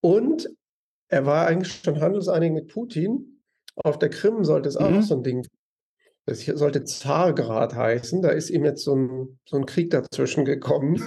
Und 0.02 0.50
er 1.08 1.28
war 1.28 1.46
eigentlich 1.46 1.72
schon 1.72 2.02
handelseinig 2.02 2.52
mit 2.52 2.68
Putin. 2.68 3.44
Auf 3.76 4.00
der 4.00 4.10
Krim 4.10 4.44
sollte 4.44 4.70
es 4.70 4.76
auch 4.76 4.90
Mhm. 4.90 5.02
so 5.04 5.16
ein 5.18 5.22
Ding. 5.22 5.46
Das 6.26 6.44
sollte 6.44 6.84
Zargrad 6.84 7.76
heißen. 7.76 8.24
Da 8.24 8.30
ist 8.30 8.50
ihm 8.50 8.66
jetzt 8.66 8.84
so 8.84 8.96
ein, 8.96 9.40
so 9.46 9.58
ein 9.58 9.68
Krieg 9.68 9.92
dazwischen 9.92 10.44
gekommen 10.46 11.04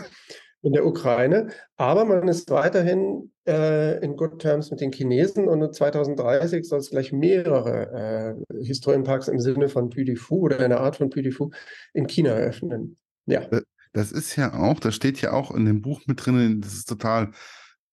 in 0.62 0.72
der 0.72 0.87
Ukraine. 0.87 1.48
Aber 1.77 2.05
man 2.05 2.29
ist 2.29 2.51
weiterhin 2.51 3.33
äh, 3.46 3.98
in 4.03 4.16
Good 4.16 4.40
Terms 4.40 4.70
mit 4.70 4.81
den 4.81 4.92
Chinesen 4.92 5.48
und 5.48 5.75
2030 5.75 6.66
soll 6.66 6.79
es 6.79 6.90
gleich 6.90 7.12
mehrere 7.12 8.37
äh, 8.51 8.64
Historienparks 8.64 9.29
im 9.29 9.40
Sinne 9.40 9.68
von 9.68 9.90
Fou 10.16 10.42
oder 10.42 10.61
einer 10.61 10.81
Art 10.81 10.96
von 10.96 11.11
Fou 11.11 11.51
in 11.92 12.07
China 12.07 12.31
eröffnen. 12.31 12.96
Ja. 13.27 13.46
Das 13.92 14.12
ist 14.12 14.37
ja 14.37 14.55
auch, 14.55 14.81
das 14.81 14.94
steht 14.94 15.20
ja 15.20 15.33
auch 15.33 15.55
in 15.55 15.66
dem 15.66 15.83
Buch 15.83 16.01
mit 16.07 16.25
drin, 16.25 16.61
das 16.62 16.72
ist 16.72 16.88
total, 16.88 17.33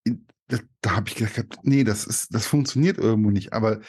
in- 0.06 0.26
da, 0.82 0.96
habe 0.96 1.10
ich 1.10 1.16
gedacht, 1.16 1.60
nee, 1.64 1.84
das 1.84 2.06
ist, 2.06 2.34
das 2.34 2.48
funktioniert 2.48 2.98
irgendwo 2.98 3.32
nicht. 3.32 3.52
Aber 3.54 3.82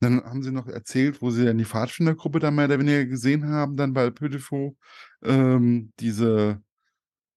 dann 0.00 0.22
haben 0.24 0.42
sie 0.42 0.52
noch 0.52 0.66
erzählt, 0.68 1.22
wo 1.22 1.30
sie 1.30 1.44
dann 1.44 1.58
die 1.58 1.64
Pfadfindergruppe 1.64 2.38
da 2.38 2.50
mehr 2.50 2.66
oder 2.66 2.78
weniger 2.78 3.06
gesehen 3.06 3.48
haben, 3.48 3.76
dann 3.76 3.94
bei 3.94 4.12
Faux, 4.38 4.76
ähm, 5.24 5.92
diese, 6.00 6.60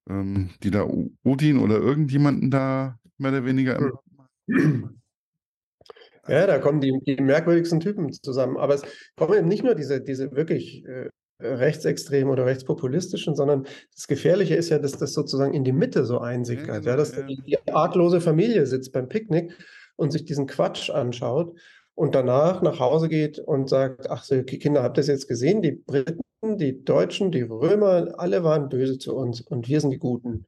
ähm, 0.08 0.50
die 0.62 0.70
da 0.70 0.86
Odin 1.24 1.58
oder 1.58 1.76
irgendjemanden 1.76 2.50
da 2.50 2.98
mehr 3.18 3.32
oder 3.32 3.44
weniger 3.44 3.78
im 4.46 4.98
Ja, 6.28 6.46
da 6.46 6.58
kommen 6.58 6.80
die, 6.80 6.98
die 7.06 7.22
merkwürdigsten 7.22 7.80
Typen 7.80 8.12
zusammen. 8.12 8.58
Aber 8.58 8.74
es 8.74 8.82
kommen 9.16 9.38
eben 9.38 9.48
nicht 9.48 9.64
nur 9.64 9.74
diese, 9.74 10.02
diese 10.02 10.32
wirklich 10.32 10.84
äh, 10.84 11.08
rechtsextremen 11.40 12.30
oder 12.30 12.46
rechtspopulistischen, 12.46 13.34
sondern 13.34 13.66
das 13.94 14.06
Gefährliche 14.06 14.54
ist 14.54 14.68
ja, 14.68 14.78
dass 14.78 14.92
das 14.92 15.14
sozusagen 15.14 15.54
in 15.54 15.64
die 15.64 15.72
Mitte 15.72 16.04
so 16.04 16.18
einsickert. 16.18 16.68
Ja, 16.68 16.78
genau, 16.80 16.96
dass 16.96 17.16
ja. 17.16 17.22
die, 17.22 17.40
die 17.46 17.58
arglose 17.72 18.20
Familie 18.20 18.66
sitzt 18.66 18.92
beim 18.92 19.08
Picknick 19.08 19.52
und 19.96 20.10
sich 20.10 20.24
diesen 20.24 20.46
Quatsch 20.46 20.90
anschaut 20.90 21.58
und 21.98 22.14
danach 22.14 22.62
nach 22.62 22.78
Hause 22.78 23.08
geht 23.08 23.40
und 23.40 23.68
sagt, 23.68 24.08
ach 24.08 24.22
so, 24.22 24.40
Kinder, 24.44 24.84
habt 24.84 24.98
ihr 24.98 25.00
das 25.00 25.08
jetzt 25.08 25.26
gesehen? 25.26 25.62
Die 25.62 25.72
Briten, 25.72 26.22
die 26.56 26.84
Deutschen, 26.84 27.32
die 27.32 27.42
Römer, 27.42 28.14
alle 28.18 28.44
waren 28.44 28.68
böse 28.68 28.98
zu 28.98 29.16
uns 29.16 29.40
und 29.40 29.66
wir 29.66 29.80
sind 29.80 29.90
die 29.90 29.98
Guten. 29.98 30.46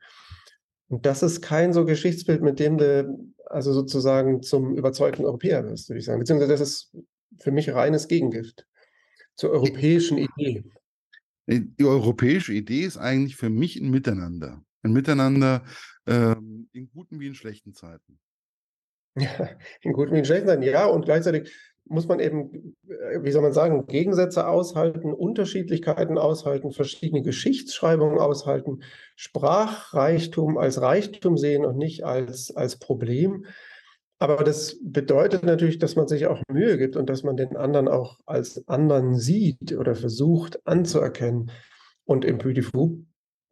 Und 0.86 1.06
das 1.06 1.24
ist 1.24 1.42
kein 1.42 1.72
so 1.72 1.84
Geschichtsbild, 1.84 2.40
mit 2.40 2.60
dem 2.60 2.78
du 2.78 3.32
also 3.46 3.72
sozusagen 3.72 4.42
zum 4.42 4.76
überzeugten 4.76 5.24
Europäer 5.24 5.64
wirst, 5.64 5.88
würde 5.88 5.98
ich 5.98 6.04
sagen. 6.04 6.20
Beziehungsweise 6.20 6.52
das 6.52 6.60
ist 6.60 6.96
für 7.40 7.50
mich 7.50 7.74
reines 7.74 8.06
Gegengift 8.06 8.64
zur 9.34 9.50
europäischen 9.50 10.18
Idee. 10.18 10.62
Die 11.48 11.84
europäische 11.84 12.52
Idee 12.52 12.82
ist 12.82 12.96
eigentlich 12.96 13.34
für 13.34 13.50
mich 13.50 13.74
ein 13.74 13.90
Miteinander. 13.90 14.62
Ein 14.84 14.92
Miteinander 14.92 15.64
ähm, 16.06 16.68
in 16.70 16.88
guten 16.90 17.18
wie 17.18 17.26
in 17.26 17.34
schlechten 17.34 17.74
Zeiten. 17.74 18.20
Ja, 19.16 19.28
in 19.82 19.92
guten 19.92 20.14
wie 20.14 20.18
in 20.18 20.24
schlechten 20.24 20.48
Zeiten, 20.48 20.62
ja. 20.62 20.86
Und 20.86 21.04
gleichzeitig 21.04 21.52
muss 21.84 22.06
man 22.06 22.20
eben, 22.20 22.76
äh, 22.88 23.22
wie 23.22 23.32
soll 23.32 23.42
man 23.42 23.52
sagen, 23.52 23.86
Gegensätze 23.86 24.46
aushalten, 24.46 25.12
Unterschiedlichkeiten 25.12 26.18
aushalten, 26.18 26.70
verschiedene 26.70 27.22
Geschichtsschreibungen 27.22 28.18
aushalten, 28.18 28.82
Sprachreichtum 29.16 30.56
als 30.56 30.80
Reichtum 30.80 31.36
sehen 31.36 31.64
und 31.64 31.76
nicht 31.76 32.04
als, 32.04 32.54
als 32.54 32.78
Problem. 32.78 33.44
Aber 34.18 34.44
das 34.44 34.78
bedeutet 34.82 35.44
natürlich, 35.44 35.78
dass 35.78 35.96
man 35.96 36.06
sich 36.06 36.26
auch 36.26 36.42
Mühe 36.52 36.76
gibt 36.76 36.94
und 36.96 37.08
dass 37.08 37.22
man 37.22 37.36
den 37.36 37.56
anderen 37.56 37.88
auch 37.88 38.18
als 38.26 38.68
anderen 38.68 39.16
sieht 39.16 39.72
oder 39.72 39.94
versucht 39.94 40.60
anzuerkennen. 40.66 41.50
Und 42.04 42.24
im 42.24 42.38
Puy 42.38 42.54
du 42.54 42.62
Fou 42.62 42.98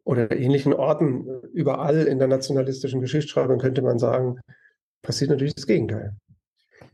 oder 0.03 0.31
ähnlichen 0.31 0.73
Orten 0.73 1.27
äh, 1.27 1.47
überall 1.53 2.05
in 2.07 2.19
der 2.19 2.27
nationalistischen 2.27 3.01
Geschichtsschreibung 3.01 3.57
könnte 3.57 3.81
man 3.81 3.99
sagen, 3.99 4.39
passiert 5.01 5.29
natürlich 5.29 5.55
das 5.55 5.67
Gegenteil. 5.67 6.15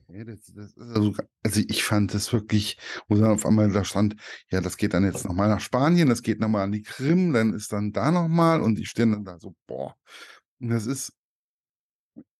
Ja, 0.07 0.23
das, 0.23 0.53
das 0.53 0.77
also, 0.77 1.15
also 1.43 1.61
ich 1.67 1.83
fand 1.83 2.13
das 2.13 2.31
wirklich, 2.31 2.77
wo 3.07 3.15
dann 3.15 3.31
auf 3.31 3.45
einmal 3.45 3.71
da 3.71 3.83
stand, 3.83 4.15
ja, 4.49 4.61
das 4.61 4.77
geht 4.77 4.93
dann 4.93 5.03
jetzt 5.03 5.25
nochmal 5.25 5.49
nach 5.49 5.59
Spanien, 5.59 6.09
das 6.09 6.21
geht 6.21 6.39
nochmal 6.39 6.63
an 6.63 6.71
die 6.71 6.83
Krim, 6.83 7.33
dann 7.33 7.53
ist 7.53 7.73
dann 7.73 7.91
da 7.91 8.11
nochmal 8.11 8.61
und 8.61 8.75
die 8.75 8.85
stehen 8.85 9.11
dann 9.11 9.25
da 9.25 9.39
so, 9.39 9.55
boah. 9.67 9.95
Und 10.59 10.69
das 10.69 10.85
ist, 10.85 11.13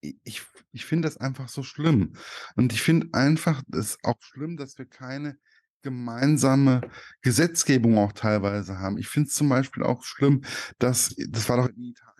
ich, 0.02 0.44
ich 0.72 0.86
finde 0.86 1.08
das 1.08 1.18
einfach 1.18 1.50
so 1.50 1.64
schlimm. 1.64 2.14
Und 2.56 2.72
ich 2.72 2.82
finde 2.82 3.10
einfach 3.14 3.64
es 3.74 3.98
auch 4.04 4.22
schlimm, 4.22 4.58
dass 4.58 4.78
wir 4.78 4.86
keine 4.86 5.38
gemeinsame 5.82 6.82
Gesetzgebung 7.22 7.98
auch 7.98 8.12
teilweise 8.12 8.80
haben. 8.80 8.98
Ich 8.98 9.08
finde 9.08 9.28
es 9.28 9.36
zum 9.36 9.50
Beispiel 9.50 9.84
auch 9.84 10.04
schlimm, 10.04 10.44
dass, 10.80 11.16
das 11.30 11.50
war 11.50 11.58
doch 11.58 11.70
in 11.70 11.84
Italien, 11.84 12.15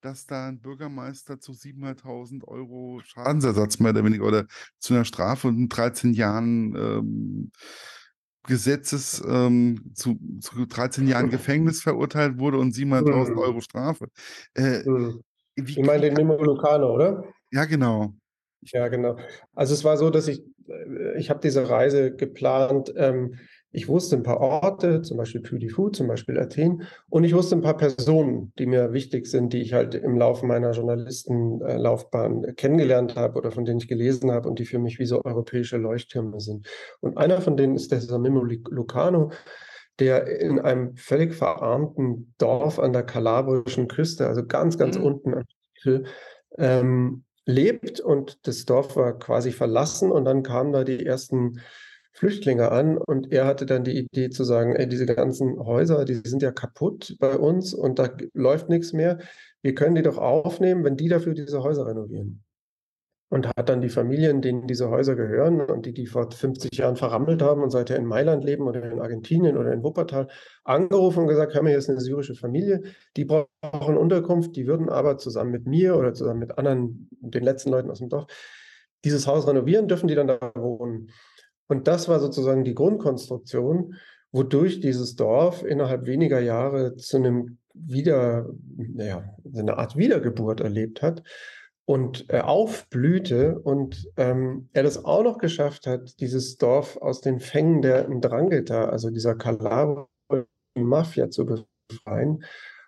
dass 0.00 0.26
da 0.26 0.48
ein 0.48 0.60
Bürgermeister 0.60 1.40
zu 1.40 1.52
700.000 1.52 2.44
Euro 2.44 3.00
Schadensersatz 3.04 3.78
mehr 3.80 3.90
oder 3.92 4.04
weniger 4.04 4.24
oder 4.24 4.46
zu 4.78 4.94
einer 4.94 5.04
Strafe 5.04 5.48
und 5.48 5.68
13 5.68 6.12
Jahren 6.12 6.74
ähm, 6.76 7.50
Gesetzes 8.46 9.22
ähm, 9.26 9.90
zu, 9.94 10.18
zu 10.40 10.66
13 10.66 11.08
Jahren 11.08 11.30
Gefängnis 11.30 11.82
verurteilt 11.82 12.38
wurde 12.38 12.58
und 12.58 12.74
700.000 12.74 13.30
Mhm. 13.32 13.38
Euro 13.38 13.60
Strafe. 13.60 14.06
Äh, 14.54 14.84
Hm. 14.84 15.20
wie, 15.56 15.80
Ich 15.80 15.86
meine 15.86 16.02
den 16.02 16.14
Mimo 16.14 16.40
Lucano, 16.42 16.94
oder? 16.94 17.24
ja, 17.50 17.64
genau. 17.64 18.14
Ja, 18.62 18.88
genau. 18.88 19.16
Also 19.54 19.74
es 19.74 19.84
war 19.84 19.96
so, 19.96 20.10
dass 20.10 20.28
ich, 20.28 20.42
äh, 20.68 21.18
ich 21.18 21.30
habe 21.30 21.40
diese 21.40 21.68
Reise 21.68 22.14
geplant. 22.14 22.92
Ähm, 22.96 23.34
ich 23.76 23.88
wusste 23.88 24.16
ein 24.16 24.22
paar 24.22 24.40
Orte, 24.40 25.02
zum 25.02 25.18
Beispiel 25.18 25.42
Fou, 25.68 25.90
zum 25.90 26.08
Beispiel 26.08 26.38
Athen, 26.38 26.84
und 27.10 27.24
ich 27.24 27.34
wusste 27.34 27.56
ein 27.56 27.60
paar 27.60 27.76
Personen, 27.76 28.50
die 28.58 28.64
mir 28.64 28.94
wichtig 28.94 29.26
sind, 29.26 29.52
die 29.52 29.60
ich 29.60 29.74
halt 29.74 29.94
im 29.94 30.16
Laufe 30.16 30.46
meiner 30.46 30.70
Journalistenlaufbahn 30.70 32.56
kennengelernt 32.56 33.16
habe 33.16 33.36
oder 33.36 33.50
von 33.50 33.66
denen 33.66 33.78
ich 33.78 33.86
gelesen 33.86 34.30
habe 34.30 34.48
und 34.48 34.58
die 34.58 34.64
für 34.64 34.78
mich 34.78 34.98
wie 34.98 35.04
so 35.04 35.22
europäische 35.22 35.76
Leuchttürme 35.76 36.40
sind. 36.40 36.66
Und 37.00 37.18
einer 37.18 37.42
von 37.42 37.58
denen 37.58 37.74
ist 37.74 37.92
der 37.92 38.18
Mimo 38.18 38.44
Lucano, 38.44 39.30
der 39.98 40.26
in 40.40 40.58
einem 40.58 40.96
völlig 40.96 41.34
verarmten 41.34 42.32
Dorf 42.38 42.78
an 42.78 42.94
der 42.94 43.02
kalabrischen 43.02 43.88
Küste, 43.88 44.26
also 44.26 44.42
ganz, 44.46 44.78
ganz 44.78 44.96
Mhm. 44.96 45.04
unten 45.04 45.34
am 45.34 45.44
Stiefel, 45.74 46.04
ähm, 46.56 47.24
lebt 47.44 48.00
und 48.00 48.46
das 48.46 48.64
Dorf 48.64 48.96
war 48.96 49.18
quasi 49.18 49.52
verlassen 49.52 50.10
und 50.10 50.24
dann 50.24 50.42
kamen 50.42 50.72
da 50.72 50.82
die 50.82 51.04
ersten 51.04 51.60
Flüchtlinge 52.16 52.70
an 52.72 52.98
und 52.98 53.32
er 53.32 53.46
hatte 53.46 53.66
dann 53.66 53.84
die 53.84 53.98
Idee 53.98 54.30
zu 54.30 54.44
sagen, 54.44 54.74
ey, 54.74 54.88
diese 54.88 55.06
ganzen 55.06 55.58
Häuser, 55.58 56.04
die 56.04 56.14
sind 56.14 56.42
ja 56.42 56.50
kaputt 56.52 57.16
bei 57.20 57.36
uns 57.36 57.74
und 57.74 57.98
da 57.98 58.10
läuft 58.34 58.68
nichts 58.68 58.92
mehr. 58.92 59.18
Wir 59.62 59.74
können 59.74 59.94
die 59.96 60.02
doch 60.02 60.18
aufnehmen, 60.18 60.84
wenn 60.84 60.96
die 60.96 61.08
dafür 61.08 61.34
diese 61.34 61.62
Häuser 61.62 61.86
renovieren. 61.86 62.42
und 63.28 63.48
hat 63.48 63.68
dann 63.68 63.80
die 63.80 63.88
Familien, 63.88 64.40
denen 64.40 64.68
diese 64.68 64.88
Häuser 64.88 65.16
gehören 65.16 65.60
und 65.60 65.84
die 65.84 65.92
die 65.92 66.06
vor 66.06 66.30
50 66.30 66.70
Jahren 66.78 66.96
verrammelt 66.96 67.42
haben 67.42 67.62
und 67.62 67.70
seither 67.70 67.96
in 67.96 68.06
Mailand 68.06 68.44
leben 68.44 68.68
oder 68.68 68.84
in 68.84 69.00
Argentinien 69.00 69.56
oder 69.56 69.72
in 69.72 69.82
Wuppertal, 69.82 70.28
angerufen 70.64 71.20
und 71.20 71.28
gesagt, 71.28 71.54
hör 71.54 71.62
mal, 71.62 71.70
hier 71.70 71.78
ist 71.78 71.90
eine 71.90 72.00
syrische 72.00 72.36
Familie, 72.36 72.82
die 73.16 73.24
brauchen 73.24 73.96
Unterkunft, 73.96 74.54
die 74.54 74.66
würden 74.66 74.88
aber 74.88 75.18
zusammen 75.18 75.50
mit 75.50 75.66
mir 75.66 75.96
oder 75.96 76.14
zusammen 76.14 76.38
mit 76.40 76.56
anderen, 76.56 77.08
den 77.20 77.42
letzten 77.42 77.70
Leuten 77.70 77.90
aus 77.90 77.98
dem 77.98 78.08
Dorf, 78.08 78.26
dieses 79.04 79.26
Haus 79.26 79.46
renovieren, 79.48 79.88
dürfen 79.88 80.06
die 80.08 80.14
dann 80.14 80.28
da 80.28 80.52
wohnen. 80.54 81.10
Und 81.68 81.88
das 81.88 82.08
war 82.08 82.20
sozusagen 82.20 82.64
die 82.64 82.74
Grundkonstruktion, 82.74 83.94
wodurch 84.32 84.80
dieses 84.80 85.16
Dorf 85.16 85.64
innerhalb 85.64 86.06
weniger 86.06 86.40
Jahre 86.40 86.96
zu 86.96 87.16
einem 87.16 87.58
Wieder, 87.74 88.48
naja, 88.76 89.36
eine 89.54 89.76
Art 89.76 89.96
Wiedergeburt 89.96 90.60
erlebt 90.60 91.02
hat 91.02 91.22
und 91.84 92.26
äh, 92.28 92.40
aufblühte 92.40 93.58
und 93.58 94.08
ähm, 94.16 94.68
er 94.72 94.82
das 94.82 95.04
auch 95.04 95.22
noch 95.22 95.38
geschafft 95.38 95.86
hat, 95.86 96.20
dieses 96.20 96.56
Dorf 96.56 96.96
aus 96.96 97.20
den 97.20 97.38
Fängen 97.38 97.82
der 97.82 98.08
Ndrangheta, 98.08 98.86
also 98.86 99.10
dieser 99.10 99.34
Kalabrien-Mafia 99.34 101.30
zu 101.30 101.46
befreien. 101.46 102.44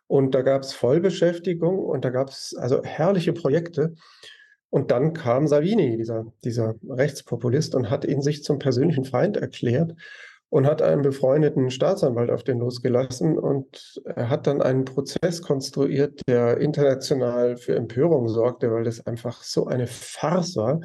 Und 0.09 0.35
da 0.35 0.43
gab 0.43 0.63
es 0.63 0.73
Vollbeschäftigung 0.73 1.79
und 1.79 2.05
da 2.05 2.11
gab 2.11 2.31
es 2.31 2.57
also 2.59 2.83
herrliche 2.83 3.33
Projekte. 3.33 3.95
Und 4.71 4.91
dann 4.91 5.15
kam 5.15 5.47
Savini, 5.47 5.97
dieser, 5.97 6.27
dieser 6.45 6.75
Rechtspopulist, 6.89 7.75
und 7.75 7.91
hat 7.91 8.05
ihn 8.05 8.21
sich 8.21 8.43
zum 8.43 8.59
persönlichen 8.59 9.05
Feind 9.05 9.37
erklärt 9.37 9.95
und 10.51 10.67
hat 10.67 10.83
einen 10.83 11.03
befreundeten 11.03 11.71
Staatsanwalt 11.71 12.31
auf 12.31 12.43
den 12.43 12.59
losgelassen 12.59 13.39
und 13.39 14.01
er 14.05 14.31
hat 14.31 14.47
dann 14.47 14.63
einen 14.63 14.85
Prozess 14.85 15.43
konstruiert, 15.43 16.23
der 16.27 16.59
international 16.59 17.57
für 17.57 17.75
Empörung 17.77 18.29
sorgte, 18.29 18.71
weil 18.71 18.85
das 18.85 19.07
einfach 19.07 19.43
so 19.43 19.67
eine 19.67 19.87
Farce 19.87 20.57
war. 20.57 20.81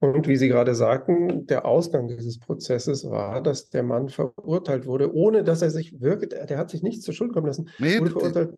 Und 0.00 0.28
wie 0.28 0.36
Sie 0.36 0.48
gerade 0.48 0.74
sagten, 0.74 1.46
der 1.46 1.64
Ausgang 1.66 2.06
dieses 2.06 2.38
Prozesses 2.38 3.04
war, 3.10 3.42
dass 3.42 3.68
der 3.68 3.82
Mann 3.82 4.08
verurteilt 4.08 4.86
wurde, 4.86 5.12
ohne 5.12 5.42
dass 5.42 5.60
er 5.60 5.70
sich 5.70 6.00
wirklich, 6.00 6.30
der 6.30 6.56
hat 6.56 6.70
sich 6.70 6.82
nichts 6.82 7.04
zur 7.04 7.14
Schuld 7.14 7.32
kommen 7.32 7.46
lassen, 7.46 7.68
nee, 7.78 7.98
wurde 7.98 8.10
verurteilt 8.10 8.54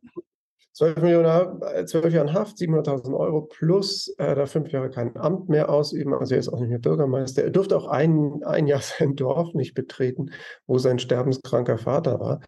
12 0.73 1.03
Millionen, 1.03 1.87
12 1.87 2.05
äh, 2.05 2.09
Jahren 2.09 2.33
Haft, 2.33 2.59
700.000 2.59 3.19
Euro 3.19 3.43
plus 3.43 4.09
äh, 4.19 4.35
da 4.35 4.47
fünf 4.47 4.71
Jahre 4.71 4.91
kein 4.91 5.17
Amt 5.17 5.49
mehr 5.49 5.69
ausüben. 5.69 6.15
Also 6.15 6.35
er 6.35 6.41
ist 6.41 6.49
auch 6.49 6.61
nicht 6.61 6.71
mehr 6.71 6.79
Bürgermeister. 6.79 7.43
Er 7.43 7.51
durfte 7.51 7.77
auch 7.77 7.87
ein, 7.87 8.43
ein 8.45 8.67
Jahr 8.67 8.81
sein 8.99 9.17
Dorf 9.17 9.55
nicht 9.55 9.75
betreten, 9.75 10.31
wo 10.67 10.79
sein 10.79 10.99
sterbenskranker 10.99 11.79
Vater 11.79 12.21
war. 12.21 12.41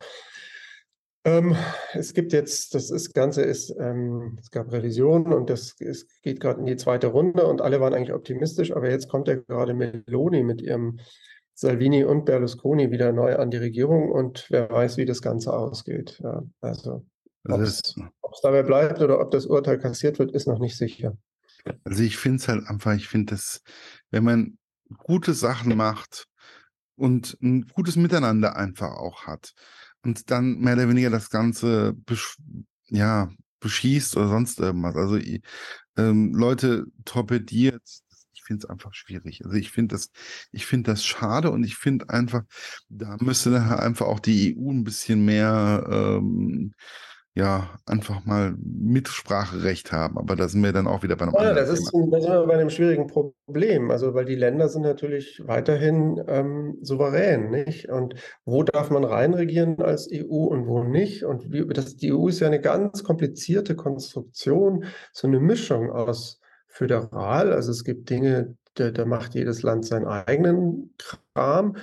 Ähm, 1.25 1.57
es 1.93 2.15
gibt 2.15 2.33
jetzt, 2.33 2.75
das 2.75 2.91
ist, 2.91 3.15
Ganze 3.15 3.43
ist, 3.43 3.75
ähm, 3.79 4.39
es 4.41 4.51
gab 4.51 4.73
Revisionen 4.73 5.33
und 5.33 5.51
das 5.51 5.75
ist, 5.79 6.21
geht 6.23 6.41
gerade 6.41 6.61
in 6.61 6.67
die 6.67 6.77
zweite 6.77 7.09
Runde 7.09 7.47
und 7.47 7.61
alle 7.61 7.81
waren 7.81 7.95
eigentlich 7.95 8.13
optimistisch, 8.13 8.73
aber 8.73 8.91
jetzt 8.91 9.09
kommt 9.09 9.29
ja 9.29 9.37
gerade 9.37 9.73
Meloni 9.73 10.43
mit 10.43 10.61
ihrem 10.63 10.99
Salvini 11.55 12.03
und 12.03 12.25
Berlusconi 12.25 12.91
wieder 12.91 13.13
neu 13.13 13.37
an 13.37 13.51
die 13.51 13.59
Regierung 13.59 14.11
und 14.11 14.47
wer 14.51 14.69
weiß, 14.69 14.97
wie 14.97 15.05
das 15.05 15.23
Ganze 15.23 15.53
ausgeht. 15.53 16.19
Ja, 16.25 16.43
also 16.61 17.05
ob 17.45 17.61
es 17.61 18.41
dabei 18.43 18.63
bleibt 18.63 19.01
oder 19.01 19.21
ob 19.21 19.31
das 19.31 19.47
Urteil 19.47 19.79
kassiert 19.79 20.19
wird, 20.19 20.33
ist 20.33 20.47
noch 20.47 20.59
nicht 20.59 20.77
sicher. 20.77 21.17
Also 21.85 22.03
ich 22.03 22.17
finde 22.17 22.39
es 22.39 22.49
halt 22.49 22.67
einfach, 22.67 22.95
ich 22.95 23.09
finde 23.09 23.35
das, 23.35 23.63
wenn 24.11 24.25
man 24.25 24.59
gute 24.99 25.35
Sachen 25.35 25.77
macht 25.77 26.27
und 26.97 27.37
ein 27.43 27.67
gutes 27.69 27.97
Miteinander 27.97 28.57
einfach 28.57 28.93
auch 28.93 29.27
hat 29.27 29.55
und 30.03 30.31
dann 30.31 30.59
mehr 30.59 30.75
oder 30.75 30.89
weniger 30.89 31.11
das 31.11 31.31
Ganze 31.31 31.95
besch 31.95 32.37
ja, 32.89 33.31
beschießt 33.61 34.17
oder 34.17 34.29
sonst 34.29 34.61
irgendwas. 34.61 34.97
Also 34.97 35.19
ähm, 35.97 36.35
Leute 36.35 36.85
torpediert, 37.05 37.83
ich 38.35 38.43
finde 38.43 38.65
es 38.65 38.71
einfach 38.71 38.93
schwierig. 38.93 39.45
Also 39.45 39.57
ich 39.57 39.71
finde 39.71 39.95
das, 39.95 40.11
ich 40.51 40.67
finde 40.67 40.91
das 40.91 41.05
schade 41.05 41.51
und 41.51 41.65
ich 41.65 41.77
finde 41.77 42.11
einfach, 42.11 42.43
da 42.89 43.17
müsste 43.21 43.79
einfach 43.79 44.07
auch 44.07 44.21
die 44.21 44.55
EU 44.55 44.71
ein 44.71 44.85
bisschen 44.85 45.25
mehr 45.25 45.87
ähm, 45.91 46.75
ja, 47.35 47.71
einfach 47.87 48.27
mal 48.27 48.55
Mitspracherecht 48.59 49.91
haben. 49.91 50.19
Aber 50.19 50.37
da 50.37 50.49
sind 50.49 50.63
wir 50.63 50.73
dann 50.73 50.87
auch 50.87 51.03
wieder 51.03 51.17
bei 51.17 51.25
einem 51.25 51.35
ja, 51.35 51.55
das 51.55 51.71
ist, 51.71 51.91
Thema. 51.91 52.11
Das 52.11 52.25
sind 52.25 52.33
wir 52.33 52.47
bei 52.47 52.55
einem 52.55 52.69
schwierigen 52.69 53.07
Problem. 53.07 53.91
Also, 53.91 54.13
weil 54.13 54.27
die 54.27 54.35
Länder 54.35 54.69
sind 54.69 54.83
natürlich 54.83 55.43
weiterhin 55.47 56.23
ähm, 56.29 56.77
souverän, 56.83 57.51
nicht? 57.51 57.89
Und 57.89 58.17
wo 58.45 58.63
darf 58.63 58.91
man 58.91 59.05
reinregieren 59.05 59.81
als 59.81 60.11
EU 60.13 60.45
und 60.45 60.67
wo 60.67 60.83
nicht? 60.83 61.25
Und 61.25 61.51
wie, 61.51 61.67
das, 61.69 61.97
die 61.97 62.13
EU 62.13 62.29
ist 62.29 62.41
ja 62.41 62.49
eine 62.49 62.61
ganz 62.61 63.03
komplizierte 63.03 63.77
Konstruktion, 63.77 64.85
so 65.13 65.27
eine 65.27 65.41
Mischung 65.41 65.91
aus 65.91 66.39
föderal. 66.69 67.51
Also, 67.51 67.71
es 67.71 67.83
gibt 67.83 68.11
Dinge, 68.11 68.57
da, 68.75 68.91
da 68.91 69.07
macht 69.07 69.35
jedes 69.35 69.63
Land 69.63 69.87
seinen 69.87 70.07
eigenen 70.07 70.95
Kram. 70.99 71.77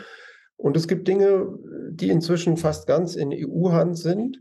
Und 0.57 0.77
es 0.77 0.87
gibt 0.87 1.07
Dinge, 1.07 1.57
die 1.89 2.09
inzwischen 2.09 2.57
fast 2.57 2.85
ganz 2.85 3.15
in 3.15 3.33
EU-Hand 3.33 3.97
sind 3.97 4.39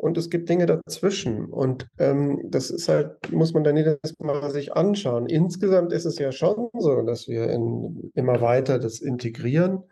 und 0.00 0.16
es 0.16 0.30
gibt 0.30 0.48
Dinge 0.48 0.64
dazwischen. 0.64 1.44
Und 1.44 1.86
ähm, 1.98 2.40
das 2.48 2.70
ist 2.70 2.88
halt, 2.88 3.30
muss 3.32 3.52
man 3.52 3.64
dann 3.64 3.76
jedes 3.76 3.98
Mal 4.18 4.50
sich 4.50 4.72
anschauen. 4.72 5.26
Insgesamt 5.26 5.92
ist 5.92 6.06
es 6.06 6.18
ja 6.18 6.32
schon 6.32 6.70
so, 6.78 7.02
dass 7.02 7.28
wir 7.28 7.50
in, 7.50 8.10
immer 8.14 8.40
weiter 8.40 8.78
das 8.78 9.00
integrieren. 9.00 9.84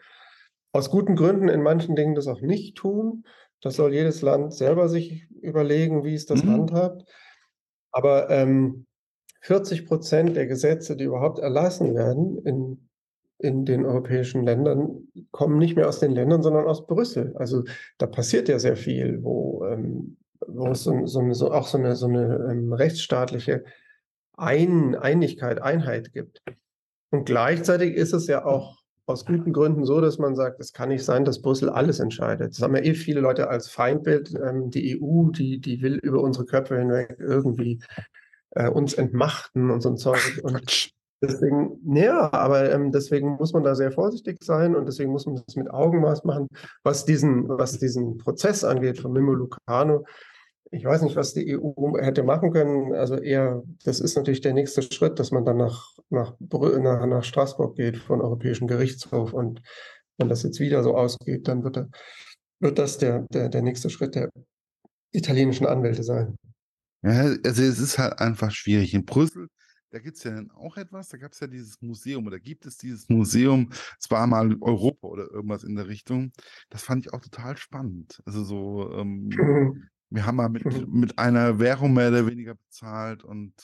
Aus 0.72 0.90
guten 0.90 1.14
Gründen 1.14 1.50
in 1.50 1.62
manchen 1.62 1.94
Dingen 1.94 2.14
das 2.14 2.26
auch 2.26 2.40
nicht 2.40 2.76
tun. 2.76 3.24
Das 3.60 3.76
soll 3.76 3.92
jedes 3.92 4.22
Land 4.22 4.54
selber 4.54 4.88
sich 4.88 5.26
überlegen, 5.42 6.04
wie 6.04 6.14
es 6.14 6.24
das 6.24 6.42
mhm. 6.42 6.52
handhabt. 6.52 7.02
Aber 7.90 8.30
ähm, 8.30 8.86
40 9.42 9.86
Prozent 9.86 10.36
der 10.36 10.46
Gesetze, 10.46 10.96
die 10.96 11.04
überhaupt 11.04 11.38
erlassen 11.38 11.94
werden 11.94 12.38
in 12.46 12.87
in 13.38 13.64
den 13.64 13.86
europäischen 13.86 14.44
Ländern 14.44 15.08
kommen 15.30 15.58
nicht 15.58 15.76
mehr 15.76 15.88
aus 15.88 16.00
den 16.00 16.12
Ländern, 16.12 16.42
sondern 16.42 16.66
aus 16.66 16.86
Brüssel. 16.86 17.34
Also 17.36 17.64
da 17.98 18.06
passiert 18.06 18.48
ja 18.48 18.58
sehr 18.58 18.76
viel, 18.76 19.22
wo, 19.22 19.64
ähm, 19.64 20.16
wo 20.46 20.68
es 20.68 20.82
so, 20.82 21.06
so, 21.06 21.32
so, 21.32 21.52
auch 21.52 21.68
so 21.68 21.78
eine, 21.78 21.94
so 21.94 22.06
eine 22.06 22.48
ähm, 22.50 22.72
rechtsstaatliche 22.72 23.64
Ein 24.36 24.94
Einigkeit, 24.96 25.62
Einheit 25.62 26.12
gibt. 26.12 26.42
Und 27.10 27.26
gleichzeitig 27.26 27.94
ist 27.94 28.12
es 28.12 28.26
ja 28.26 28.44
auch 28.44 28.78
aus 29.06 29.24
guten 29.24 29.52
Gründen 29.52 29.84
so, 29.84 30.00
dass 30.00 30.18
man 30.18 30.36
sagt, 30.36 30.60
es 30.60 30.72
kann 30.72 30.90
nicht 30.90 31.04
sein, 31.04 31.24
dass 31.24 31.40
Brüssel 31.40 31.70
alles 31.70 31.98
entscheidet. 31.98 32.52
Das 32.52 32.62
haben 32.62 32.76
ja 32.76 32.82
eh 32.82 32.94
viele 32.94 33.20
Leute 33.20 33.48
als 33.48 33.68
Feindbild. 33.68 34.34
Ähm, 34.34 34.70
die 34.70 35.00
EU, 35.00 35.30
die, 35.30 35.60
die 35.60 35.80
will 35.80 35.96
über 36.02 36.20
unsere 36.20 36.44
Köpfe 36.44 36.78
hinweg 36.78 37.16
irgendwie 37.18 37.78
äh, 38.50 38.68
uns 38.68 38.94
entmachten 38.94 39.70
und 39.70 39.80
so 39.80 39.90
ein 39.90 39.96
Zeug. 39.96 40.40
Und 40.42 40.92
Deswegen, 41.20 41.80
ja, 41.96 42.32
aber 42.32 42.70
ähm, 42.70 42.92
deswegen 42.92 43.36
muss 43.36 43.52
man 43.52 43.64
da 43.64 43.74
sehr 43.74 43.90
vorsichtig 43.90 44.38
sein 44.42 44.76
und 44.76 44.86
deswegen 44.86 45.10
muss 45.10 45.26
man 45.26 45.42
das 45.44 45.56
mit 45.56 45.68
Augenmaß 45.68 46.22
machen, 46.24 46.46
was 46.84 47.04
diesen, 47.04 47.48
was 47.48 47.78
diesen 47.78 48.18
Prozess 48.18 48.62
angeht 48.62 49.00
von 49.00 49.12
Mimo 49.12 49.32
Lucano. 49.32 50.04
Ich 50.70 50.84
weiß 50.84 51.02
nicht, 51.02 51.16
was 51.16 51.34
die 51.34 51.58
EU 51.58 51.98
hätte 51.98 52.22
machen 52.22 52.52
können. 52.52 52.94
Also 52.94 53.16
eher, 53.16 53.62
das 53.84 54.00
ist 54.00 54.16
natürlich 54.16 54.42
der 54.42 54.52
nächste 54.52 54.82
Schritt, 54.82 55.18
dass 55.18 55.32
man 55.32 55.44
dann 55.44 55.56
nach, 55.56 55.92
nach, 56.10 56.34
nach, 56.38 57.06
nach 57.06 57.24
Straßburg 57.24 57.74
geht 57.74 57.96
von 57.96 58.20
Europäischen 58.20 58.68
Gerichtshof. 58.68 59.32
Und 59.32 59.60
wenn 60.18 60.28
das 60.28 60.42
jetzt 60.44 60.60
wieder 60.60 60.82
so 60.84 60.94
ausgeht, 60.94 61.48
dann 61.48 61.64
wird, 61.64 61.84
wird 62.60 62.78
das 62.78 62.98
der, 62.98 63.26
der, 63.30 63.48
der 63.48 63.62
nächste 63.62 63.90
Schritt 63.90 64.14
der 64.14 64.30
italienischen 65.12 65.66
Anwälte 65.66 66.04
sein. 66.04 66.36
Ja, 67.02 67.34
also 67.44 67.62
es 67.62 67.80
ist 67.80 67.98
halt 67.98 68.20
einfach 68.20 68.50
schwierig. 68.50 68.92
In 68.94 69.04
Brüssel 69.04 69.48
da 69.90 69.98
gibt 69.98 70.16
es 70.16 70.24
ja 70.24 70.32
dann 70.32 70.50
auch 70.50 70.76
etwas, 70.76 71.08
da 71.08 71.16
gab 71.16 71.32
es 71.32 71.40
ja 71.40 71.46
dieses 71.46 71.80
Museum 71.80 72.26
oder 72.26 72.38
gibt 72.38 72.66
es 72.66 72.76
dieses 72.76 73.08
Museum, 73.08 73.70
es 73.98 74.10
war 74.10 74.26
mal 74.26 74.56
Europa 74.60 75.08
oder 75.08 75.30
irgendwas 75.30 75.64
in 75.64 75.76
der 75.76 75.88
Richtung. 75.88 76.32
Das 76.70 76.82
fand 76.82 77.06
ich 77.06 77.12
auch 77.12 77.20
total 77.20 77.56
spannend. 77.56 78.22
Also 78.26 78.44
so, 78.44 78.92
ähm, 78.94 79.30
wir 80.10 80.26
haben 80.26 80.36
mal 80.36 80.48
mit, 80.48 80.64
mhm. 80.64 81.00
mit 81.00 81.18
einer 81.18 81.58
Währung 81.58 81.94
mehr 81.94 82.08
oder 82.08 82.26
weniger 82.26 82.54
bezahlt 82.54 83.24
und 83.24 83.54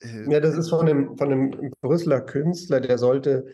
äh, 0.00 0.30
ja, 0.30 0.40
das 0.40 0.56
ist 0.56 0.70
von 0.70 0.88
einem, 0.88 1.16
von 1.16 1.32
einem 1.32 1.72
Brüsseler 1.80 2.20
Künstler, 2.20 2.80
der 2.80 2.98
sollte 2.98 3.46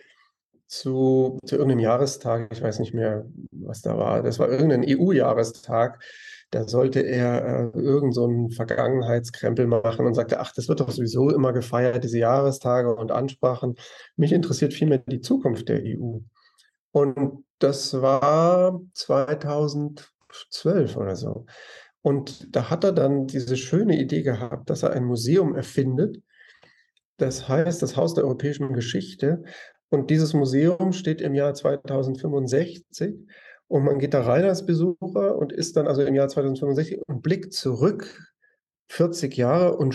zu, 0.66 1.38
zu 1.44 1.56
irgendeinem 1.56 1.80
Jahrestag, 1.80 2.48
ich 2.52 2.62
weiß 2.62 2.78
nicht 2.78 2.94
mehr, 2.94 3.26
was 3.50 3.82
da 3.82 3.98
war, 3.98 4.22
das 4.22 4.38
war 4.38 4.48
irgendein 4.48 4.84
EU-Jahrestag, 4.86 6.02
da 6.50 6.66
sollte 6.66 7.00
er 7.00 7.72
äh, 7.74 7.78
irgend 7.78 8.14
so 8.14 8.48
Vergangenheitskrempel 8.54 9.66
machen 9.66 10.06
und 10.06 10.14
sagte, 10.14 10.40
ach, 10.40 10.52
das 10.52 10.68
wird 10.68 10.80
doch 10.80 10.90
sowieso 10.90 11.30
immer 11.30 11.52
gefeiert, 11.52 12.02
diese 12.02 12.18
Jahrestage 12.18 12.94
und 12.94 13.12
Ansprachen. 13.12 13.76
Mich 14.16 14.32
interessiert 14.32 14.74
vielmehr 14.74 14.98
die 14.98 15.20
Zukunft 15.20 15.68
der 15.68 15.80
EU. 15.82 16.18
Und 16.92 17.44
das 17.60 18.00
war 18.00 18.80
2012 18.94 20.96
oder 20.96 21.14
so. 21.14 21.46
Und 22.02 22.54
da 22.54 22.70
hat 22.70 22.82
er 22.82 22.92
dann 22.92 23.26
diese 23.26 23.56
schöne 23.56 24.00
Idee 24.00 24.22
gehabt, 24.22 24.70
dass 24.70 24.82
er 24.82 24.92
ein 24.92 25.04
Museum 25.04 25.54
erfindet. 25.54 26.22
Das 27.16 27.48
heißt, 27.48 27.82
das 27.82 27.96
Haus 27.96 28.14
der 28.14 28.24
europäischen 28.24 28.72
Geschichte. 28.72 29.44
Und 29.90 30.10
dieses 30.10 30.32
Museum 30.32 30.92
steht 30.92 31.20
im 31.20 31.34
Jahr 31.34 31.54
2065 31.54 33.26
und 33.70 33.85
man 33.85 34.00
geht 34.00 34.14
da 34.14 34.22
rein 34.22 34.44
als 34.44 34.66
Besucher 34.66 35.37
und 35.38 35.52
ist 35.52 35.76
dann 35.76 35.87
also 35.87 36.02
im 36.02 36.14
Jahr 36.16 36.26
2065 36.28 37.00
und 37.06 37.22
blickt 37.22 37.52
zurück 37.52 38.28
40 38.88 39.37
Jahre 39.37 39.76
und 39.76 39.94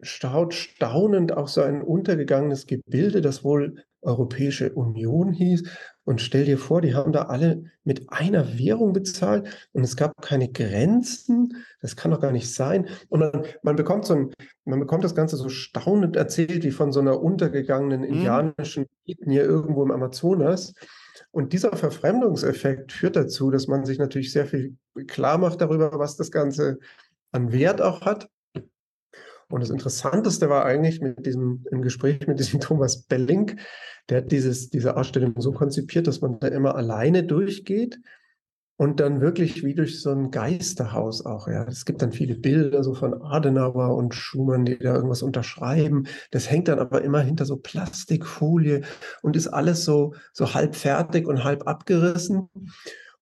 schaut 0.00 0.54
staunend 0.54 1.36
auf 1.36 1.48
so 1.48 1.60
ein 1.62 1.82
untergegangenes 1.82 2.66
Gebilde, 2.66 3.20
das 3.20 3.42
wohl 3.42 3.82
Europäische 4.02 4.72
Union 4.72 5.32
hieß. 5.32 5.64
Und 6.04 6.20
stell 6.20 6.44
dir 6.44 6.58
vor, 6.58 6.80
die 6.80 6.94
haben 6.94 7.10
da 7.10 7.22
alle 7.22 7.64
mit 7.82 8.08
einer 8.12 8.56
Währung 8.56 8.92
bezahlt 8.92 9.68
und 9.72 9.82
es 9.82 9.96
gab 9.96 10.22
keine 10.22 10.48
Grenzen. 10.48 11.56
Das 11.80 11.96
kann 11.96 12.12
doch 12.12 12.20
gar 12.20 12.30
nicht 12.30 12.54
sein. 12.54 12.86
Und 13.08 13.18
man, 13.18 13.42
man 13.64 13.74
bekommt 13.74 14.04
so 14.04 14.14
ein, 14.14 14.30
man 14.64 14.78
bekommt 14.78 15.02
das 15.02 15.16
Ganze 15.16 15.36
so 15.36 15.48
staunend 15.48 16.14
erzählt, 16.14 16.62
wie 16.62 16.70
von 16.70 16.92
so 16.92 17.00
einer 17.00 17.20
untergegangenen 17.20 18.02
Mhm. 18.02 18.06
indianischen 18.06 18.86
Ethnie 19.06 19.38
irgendwo 19.38 19.82
im 19.82 19.90
Amazonas. 19.90 20.74
Und 21.30 21.52
dieser 21.52 21.76
Verfremdungseffekt 21.76 22.92
führt 22.92 23.16
dazu, 23.16 23.50
dass 23.50 23.66
man 23.66 23.84
sich 23.84 23.98
natürlich 23.98 24.32
sehr 24.32 24.46
viel 24.46 24.76
klar 25.06 25.38
macht 25.38 25.60
darüber, 25.60 25.98
was 25.98 26.16
das 26.16 26.30
Ganze 26.30 26.78
an 27.32 27.52
Wert 27.52 27.82
auch 27.82 28.02
hat. 28.02 28.28
Und 29.50 29.60
das 29.60 29.70
Interessanteste 29.70 30.48
war 30.48 30.64
eigentlich 30.64 31.00
mit 31.00 31.24
diesem, 31.24 31.64
im 31.70 31.82
Gespräch 31.82 32.26
mit 32.26 32.38
diesem 32.38 32.60
Thomas 32.60 33.02
Belling, 33.02 33.58
der 34.08 34.18
hat 34.18 34.32
dieses, 34.32 34.70
diese 34.70 34.96
Ausstellung 34.96 35.34
so 35.38 35.52
konzipiert, 35.52 36.06
dass 36.06 36.20
man 36.20 36.40
da 36.40 36.48
immer 36.48 36.74
alleine 36.74 37.24
durchgeht 37.24 37.98
und 38.78 39.00
dann 39.00 39.20
wirklich 39.20 39.64
wie 39.64 39.74
durch 39.74 40.00
so 40.00 40.10
ein 40.12 40.30
Geisterhaus 40.30 41.26
auch. 41.26 41.48
Ja, 41.48 41.64
es 41.64 41.84
gibt 41.84 42.00
dann 42.00 42.12
viele 42.12 42.36
Bilder 42.36 42.84
so 42.84 42.94
von 42.94 43.20
Adenauer 43.22 43.96
und 43.96 44.14
Schumann, 44.14 44.64
die 44.64 44.78
da 44.78 44.94
irgendwas 44.94 45.22
unterschreiben. 45.22 46.06
Das 46.30 46.48
hängt 46.48 46.68
dann 46.68 46.78
aber 46.78 47.02
immer 47.02 47.20
hinter 47.20 47.44
so 47.44 47.56
Plastikfolie 47.56 48.82
und 49.20 49.34
ist 49.34 49.48
alles 49.48 49.84
so 49.84 50.14
so 50.32 50.54
halb 50.54 50.76
fertig 50.76 51.26
und 51.26 51.42
halb 51.42 51.66
abgerissen 51.66 52.48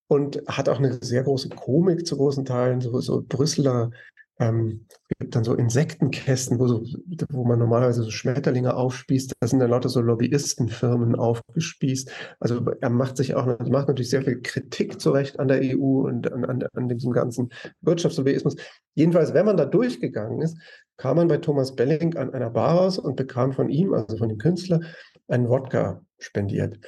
und 0.08 0.42
hat 0.46 0.68
auch 0.68 0.78
eine 0.78 0.98
sehr 1.02 1.22
große 1.22 1.48
Komik 1.48 2.06
zu 2.06 2.16
großen 2.18 2.44
Teilen, 2.44 2.82
so, 2.82 3.00
so 3.00 3.24
Brüsseler 3.26 3.90
ähm, 4.38 4.86
gibt 5.18 5.34
dann 5.34 5.44
so 5.44 5.54
Insektenkästen, 5.54 6.58
wo, 6.58 6.66
so, 6.66 6.84
wo 7.30 7.44
man 7.44 7.58
normalerweise 7.58 8.02
so 8.02 8.10
Schmetterlinge 8.10 8.74
aufspießt. 8.74 9.32
Da 9.40 9.46
sind 9.46 9.60
dann 9.60 9.70
lauter 9.70 9.88
so 9.88 10.00
Lobbyistenfirmen 10.00 11.14
aufgespießt. 11.14 12.10
Also 12.40 12.70
er 12.80 12.90
macht 12.90 13.16
sich 13.16 13.34
auch 13.34 13.46
macht 13.46 13.88
natürlich 13.88 14.10
sehr 14.10 14.22
viel 14.22 14.42
Kritik 14.42 15.00
zurecht 15.00 15.40
an 15.40 15.48
der 15.48 15.60
EU 15.62 16.06
und 16.06 16.30
an, 16.30 16.44
an, 16.44 16.64
an 16.74 16.88
diesem 16.88 17.12
ganzen 17.12 17.50
Wirtschaftslobbyismus. 17.80 18.56
Jedenfalls, 18.94 19.32
wenn 19.32 19.46
man 19.46 19.56
da 19.56 19.64
durchgegangen 19.64 20.42
ist, 20.42 20.58
kam 20.98 21.16
man 21.16 21.28
bei 21.28 21.38
Thomas 21.38 21.74
Belling 21.74 22.16
an 22.16 22.32
einer 22.34 22.50
Bar 22.50 22.76
raus 22.76 22.98
und 22.98 23.16
bekam 23.16 23.52
von 23.52 23.70
ihm, 23.70 23.94
also 23.94 24.16
von 24.16 24.28
dem 24.28 24.38
Künstler, 24.38 24.80
einen 25.28 25.48
Wodka 25.48 26.02
spendiert. 26.18 26.78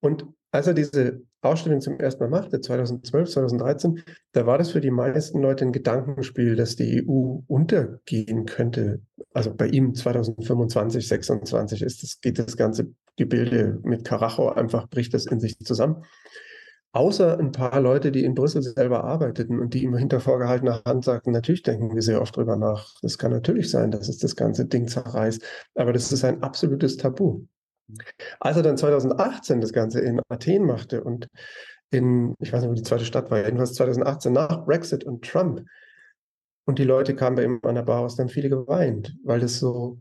Und 0.00 0.26
als 0.50 0.66
er 0.66 0.74
diese 0.74 1.22
Ausstellung 1.42 1.80
zum 1.80 1.98
ersten 1.98 2.22
Mal 2.22 2.30
machte, 2.30 2.60
2012, 2.60 3.30
2013, 3.30 4.02
da 4.32 4.46
war 4.46 4.58
das 4.58 4.70
für 4.70 4.80
die 4.80 4.92
meisten 4.92 5.42
Leute 5.42 5.64
ein 5.64 5.72
Gedankenspiel, 5.72 6.56
dass 6.56 6.76
die 6.76 7.04
EU 7.04 7.40
untergehen 7.46 8.46
könnte. 8.46 9.02
Also 9.34 9.52
bei 9.52 9.66
ihm 9.66 9.94
2025, 9.94 11.06
2026 11.08 11.82
ist 11.82 12.02
das, 12.02 12.20
geht 12.20 12.38
das 12.38 12.56
ganze 12.56 12.92
Gebilde 13.16 13.80
mit 13.82 14.04
Karacho 14.04 14.50
einfach, 14.50 14.88
bricht 14.88 15.14
das 15.14 15.26
in 15.26 15.40
sich 15.40 15.58
zusammen. 15.58 16.04
Außer 16.94 17.38
ein 17.38 17.52
paar 17.52 17.80
Leute, 17.80 18.12
die 18.12 18.22
in 18.22 18.34
Brüssel 18.34 18.62
selber 18.62 19.04
arbeiteten 19.04 19.58
und 19.58 19.72
die 19.72 19.82
immer 19.82 19.96
hinter 19.96 20.20
vorgehaltener 20.20 20.82
Hand 20.84 21.04
sagten, 21.04 21.32
natürlich 21.32 21.62
denken 21.62 21.94
wir 21.94 22.02
sehr 22.02 22.20
oft 22.20 22.36
drüber 22.36 22.56
nach. 22.56 22.94
Das 23.00 23.16
kann 23.16 23.30
natürlich 23.30 23.70
sein, 23.70 23.90
dass 23.90 24.10
es 24.10 24.18
das 24.18 24.36
ganze 24.36 24.66
Ding 24.66 24.88
zerreißt. 24.88 25.42
Aber 25.74 25.94
das 25.94 26.12
ist 26.12 26.22
ein 26.22 26.42
absolutes 26.42 26.98
Tabu. 26.98 27.46
Als 28.40 28.56
er 28.56 28.62
dann 28.62 28.76
2018 28.76 29.60
das 29.60 29.72
Ganze 29.72 30.00
in 30.00 30.20
Athen 30.28 30.64
machte 30.64 31.02
und 31.02 31.28
in, 31.90 32.34
ich 32.40 32.52
weiß 32.52 32.62
nicht, 32.62 32.70
wo 32.70 32.74
die 32.74 32.82
zweite 32.82 33.04
Stadt 33.04 33.30
war, 33.30 33.44
jedenfalls 33.44 33.74
2018 33.74 34.32
nach 34.32 34.64
Brexit 34.64 35.04
und 35.04 35.24
Trump, 35.24 35.62
und 36.64 36.78
die 36.78 36.84
Leute 36.84 37.14
kamen 37.14 37.36
bei 37.36 37.44
ihm 37.44 37.60
an 37.62 37.74
der 37.74 37.82
Bar 37.82 38.00
aus, 38.00 38.16
dann 38.16 38.28
viele 38.28 38.48
geweint, 38.48 39.16
weil 39.24 39.40
das 39.40 39.58
so 39.58 40.00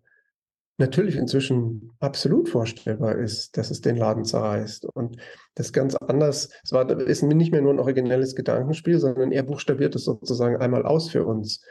natürlich 0.77 1.15
inzwischen 1.15 1.91
absolut 1.99 2.49
vorstellbar 2.49 3.15
ist, 3.15 3.57
dass 3.57 3.71
es 3.71 3.81
den 3.81 3.97
Laden 3.97 4.25
zerreißt. 4.25 4.85
Und 4.85 5.17
das 5.55 5.73
ganz 5.73 5.95
anders, 5.95 6.49
es 6.63 6.71
war, 6.71 6.89
ist 6.89 7.23
nicht 7.23 7.51
mehr 7.51 7.61
nur 7.61 7.73
ein 7.73 7.79
originelles 7.79 8.35
Gedankenspiel, 8.35 8.99
sondern 8.99 9.31
er 9.31 9.43
buchstabiert 9.43 9.95
es 9.95 10.05
sozusagen 10.05 10.57
einmal 10.57 10.85
aus 10.85 11.09
für 11.09 11.25
uns. 11.25 11.63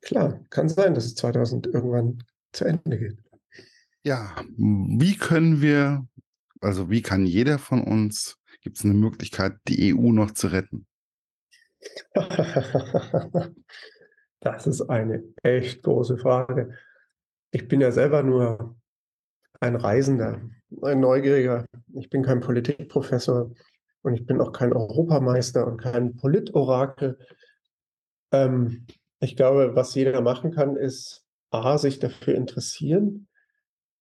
Klar, 0.00 0.40
kann 0.50 0.68
sein, 0.68 0.94
dass 0.94 1.04
es 1.04 1.14
2000 1.16 1.66
irgendwann 1.66 2.22
zu 2.52 2.64
Ende 2.64 2.98
geht. 2.98 3.18
Ja, 4.04 4.34
wie 4.56 5.16
können 5.16 5.62
wir, 5.62 6.06
also 6.60 6.90
wie 6.90 7.02
kann 7.02 7.24
jeder 7.24 7.58
von 7.58 7.82
uns, 7.84 8.38
gibt 8.60 8.78
es 8.78 8.84
eine 8.84 8.94
Möglichkeit, 8.94 9.58
die 9.68 9.94
EU 9.94 10.10
noch 10.10 10.32
zu 10.32 10.48
retten? 10.48 10.86
das 14.40 14.66
ist 14.66 14.82
eine 14.82 15.22
echt 15.42 15.82
große 15.82 16.18
Frage. 16.18 16.76
Ich 17.52 17.68
bin 17.68 17.80
ja 17.80 17.92
selber 17.92 18.22
nur 18.24 18.76
ein 19.60 19.76
Reisender, 19.76 20.40
ein 20.82 21.00
Neugieriger. 21.00 21.66
Ich 21.94 22.10
bin 22.10 22.24
kein 22.24 22.40
Politikprofessor 22.40 23.52
und 24.02 24.14
ich 24.14 24.26
bin 24.26 24.40
auch 24.40 24.52
kein 24.52 24.72
Europameister 24.72 25.64
und 25.66 25.76
kein 25.76 26.16
Politorakel. 26.16 27.18
Ähm, 28.32 28.86
ich 29.20 29.36
glaube, 29.36 29.76
was 29.76 29.94
jeder 29.94 30.20
machen 30.20 30.50
kann, 30.50 30.76
ist 30.76 31.24
A, 31.50 31.78
sich 31.78 32.00
dafür 32.00 32.34
interessieren, 32.34 33.28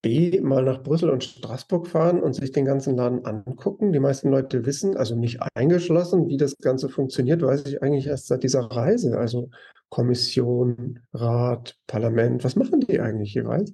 B, 0.01 0.41
mal 0.41 0.63
nach 0.63 0.81
Brüssel 0.81 1.11
und 1.11 1.23
Straßburg 1.23 1.87
fahren 1.87 2.21
und 2.21 2.33
sich 2.33 2.51
den 2.51 2.65
ganzen 2.65 2.95
Laden 2.95 3.23
angucken. 3.23 3.93
Die 3.93 3.99
meisten 3.99 4.29
Leute 4.29 4.65
wissen, 4.65 4.97
also 4.97 5.15
nicht 5.15 5.39
eingeschlossen, 5.53 6.27
wie 6.27 6.37
das 6.37 6.57
Ganze 6.57 6.89
funktioniert, 6.89 7.41
weiß 7.43 7.65
ich 7.65 7.83
eigentlich 7.83 8.07
erst 8.07 8.27
seit 8.27 8.43
dieser 8.43 8.61
Reise. 8.61 9.17
Also 9.17 9.49
Kommission, 9.89 10.99
Rat, 11.13 11.77
Parlament, 11.85 12.43
was 12.43 12.55
machen 12.55 12.79
die 12.79 12.99
eigentlich 12.99 13.35
jeweils? 13.35 13.73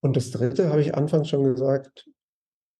Und 0.00 0.16
das 0.16 0.30
Dritte 0.30 0.70
habe 0.70 0.80
ich 0.80 0.94
anfangs 0.94 1.28
schon 1.28 1.44
gesagt, 1.44 2.08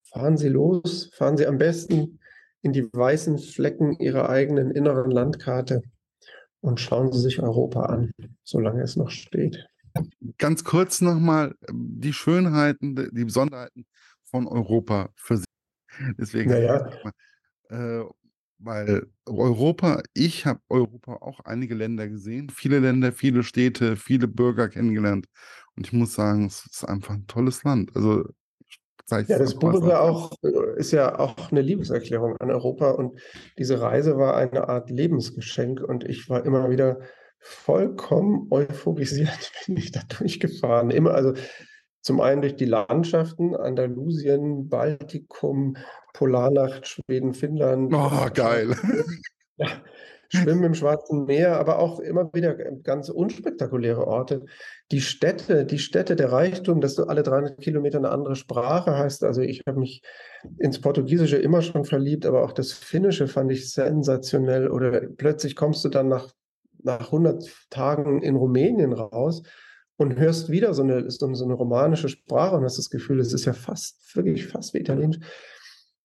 fahren 0.04 0.38
Sie 0.38 0.48
los, 0.48 1.10
fahren 1.12 1.36
Sie 1.36 1.46
am 1.46 1.58
besten 1.58 2.20
in 2.62 2.72
die 2.72 2.90
weißen 2.90 3.38
Flecken 3.38 3.98
Ihrer 3.98 4.30
eigenen 4.30 4.70
inneren 4.70 5.10
Landkarte 5.10 5.82
und 6.60 6.80
schauen 6.80 7.12
Sie 7.12 7.20
sich 7.20 7.42
Europa 7.42 7.82
an, 7.86 8.12
solange 8.44 8.82
es 8.82 8.96
noch 8.96 9.10
steht 9.10 9.66
ganz 10.38 10.64
kurz 10.64 11.00
nochmal 11.00 11.54
die 11.70 12.12
Schönheiten, 12.12 12.96
die 12.96 13.24
Besonderheiten 13.24 13.86
von 14.24 14.46
Europa 14.46 15.10
für 15.14 15.38
sich. 15.38 15.46
Deswegen, 16.18 16.50
naja. 16.50 16.90
äh, 17.68 18.04
weil 18.58 19.06
Europa, 19.26 20.02
ich 20.14 20.46
habe 20.46 20.60
Europa 20.68 21.14
auch 21.14 21.40
einige 21.40 21.74
Länder 21.74 22.08
gesehen, 22.08 22.48
viele 22.50 22.78
Länder, 22.78 23.12
viele 23.12 23.42
Städte, 23.42 23.96
viele 23.96 24.28
Bürger 24.28 24.68
kennengelernt. 24.68 25.26
Und 25.76 25.86
ich 25.86 25.92
muss 25.92 26.14
sagen, 26.14 26.46
es 26.46 26.66
ist 26.70 26.84
einfach 26.84 27.14
ein 27.14 27.26
tolles 27.26 27.64
Land. 27.64 27.94
Also 27.94 28.24
ja, 29.10 29.38
das 29.38 29.58
Buch 29.58 29.86
ja, 29.86 30.00
auch, 30.00 30.32
ist 30.76 30.92
ja 30.92 31.18
auch 31.18 31.50
eine 31.50 31.60
Liebeserklärung 31.60 32.36
an 32.38 32.50
Europa 32.50 32.92
und 32.92 33.20
diese 33.58 33.80
Reise 33.80 34.16
war 34.16 34.36
eine 34.36 34.68
Art 34.68 34.90
Lebensgeschenk 34.90 35.82
und 35.82 36.04
ich 36.04 36.30
war 36.30 36.46
immer 36.46 36.70
wieder 36.70 37.00
vollkommen 37.42 38.46
euphorisiert 38.50 39.52
bin 39.66 39.76
ich 39.76 39.92
da 39.92 40.00
durchgefahren. 40.18 40.90
Immer, 40.90 41.12
also 41.14 41.34
zum 42.00 42.20
einen 42.20 42.42
durch 42.42 42.56
die 42.56 42.64
Landschaften, 42.64 43.54
Andalusien, 43.54 44.68
Baltikum, 44.68 45.76
Polarnacht, 46.14 46.88
Schweden, 46.88 47.34
Finnland. 47.34 47.92
Oh, 47.94 48.28
geil. 48.32 48.76
Ja, 49.58 49.68
Schwimmen 50.34 50.64
im 50.64 50.74
Schwarzen 50.74 51.26
Meer, 51.26 51.60
aber 51.60 51.78
auch 51.78 52.00
immer 52.00 52.32
wieder 52.32 52.54
ganz 52.54 53.10
unspektakuläre 53.10 54.06
Orte. 54.06 54.46
Die 54.90 55.02
Städte, 55.02 55.66
die 55.66 55.78
Städte, 55.78 56.16
der 56.16 56.32
Reichtum, 56.32 56.80
dass 56.80 56.94
du 56.94 57.04
alle 57.04 57.22
300 57.22 57.60
Kilometer 57.60 57.98
eine 57.98 58.08
andere 58.08 58.34
Sprache 58.34 58.96
hast. 58.96 59.24
Also 59.24 59.42
ich 59.42 59.62
habe 59.66 59.78
mich 59.78 60.00
ins 60.58 60.80
Portugiesische 60.80 61.36
immer 61.36 61.60
schon 61.60 61.84
verliebt, 61.84 62.24
aber 62.24 62.44
auch 62.44 62.52
das 62.52 62.72
Finnische 62.72 63.28
fand 63.28 63.52
ich 63.52 63.70
sensationell. 63.70 64.70
Oder 64.70 65.02
plötzlich 65.02 65.54
kommst 65.54 65.84
du 65.84 65.90
dann 65.90 66.08
nach 66.08 66.32
nach 66.84 67.06
100 67.06 67.48
Tagen 67.70 68.22
in 68.22 68.36
Rumänien 68.36 68.92
raus 68.92 69.42
und 69.96 70.16
hörst 70.16 70.50
wieder 70.50 70.74
so 70.74 70.82
eine, 70.82 71.10
so, 71.10 71.26
eine 71.26 71.54
romanische 71.54 72.08
Sprache 72.08 72.56
und 72.56 72.64
hast 72.64 72.78
das 72.78 72.90
Gefühl, 72.90 73.20
es 73.20 73.32
ist 73.32 73.44
ja 73.44 73.52
fast, 73.52 74.16
wirklich 74.16 74.46
fast 74.46 74.74
wie 74.74 74.78
Italienisch. 74.78 75.18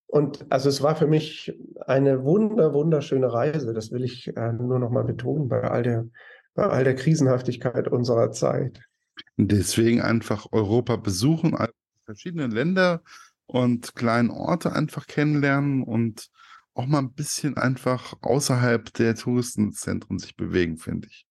Und 0.08 0.46
also 0.50 0.70
es 0.70 0.82
war 0.82 0.96
für 0.96 1.08
mich 1.08 1.54
eine 1.86 2.24
wunder, 2.24 2.74
wunderschöne 2.74 3.32
Reise. 3.32 3.74
Das 3.74 3.92
will 3.92 4.04
ich 4.04 4.36
äh, 4.38 4.54
nur 4.54 4.80
noch 4.80 4.90
mal 4.90 5.04
betonen 5.04 5.50
bei 5.50 5.62
all 5.64 5.84
der, 5.84 6.08
bei 6.54 6.64
all 6.64 6.84
der 6.84 6.96
Krisenhaftigkeit 6.96 7.88
unserer 7.88 8.32
Zeit. 8.32 8.80
Deswegen 9.36 10.02
einfach 10.02 10.48
Europa 10.52 10.96
besuchen, 10.96 11.58
verschiedene 12.06 12.48
Länder 12.48 13.02
und 13.48 13.96
kleine 13.96 14.32
Orte 14.32 14.74
einfach 14.74 15.08
kennenlernen 15.08 15.84
und 15.84 16.30
auch 16.78 16.86
mal 16.86 17.00
ein 17.00 17.14
bisschen 17.14 17.58
einfach 17.58 18.14
außerhalb 18.22 18.94
der 18.94 19.16
Touristenzentren 19.16 20.20
sich 20.20 20.36
bewegen, 20.36 20.78
finde 20.78 21.08
ich. 21.08 21.26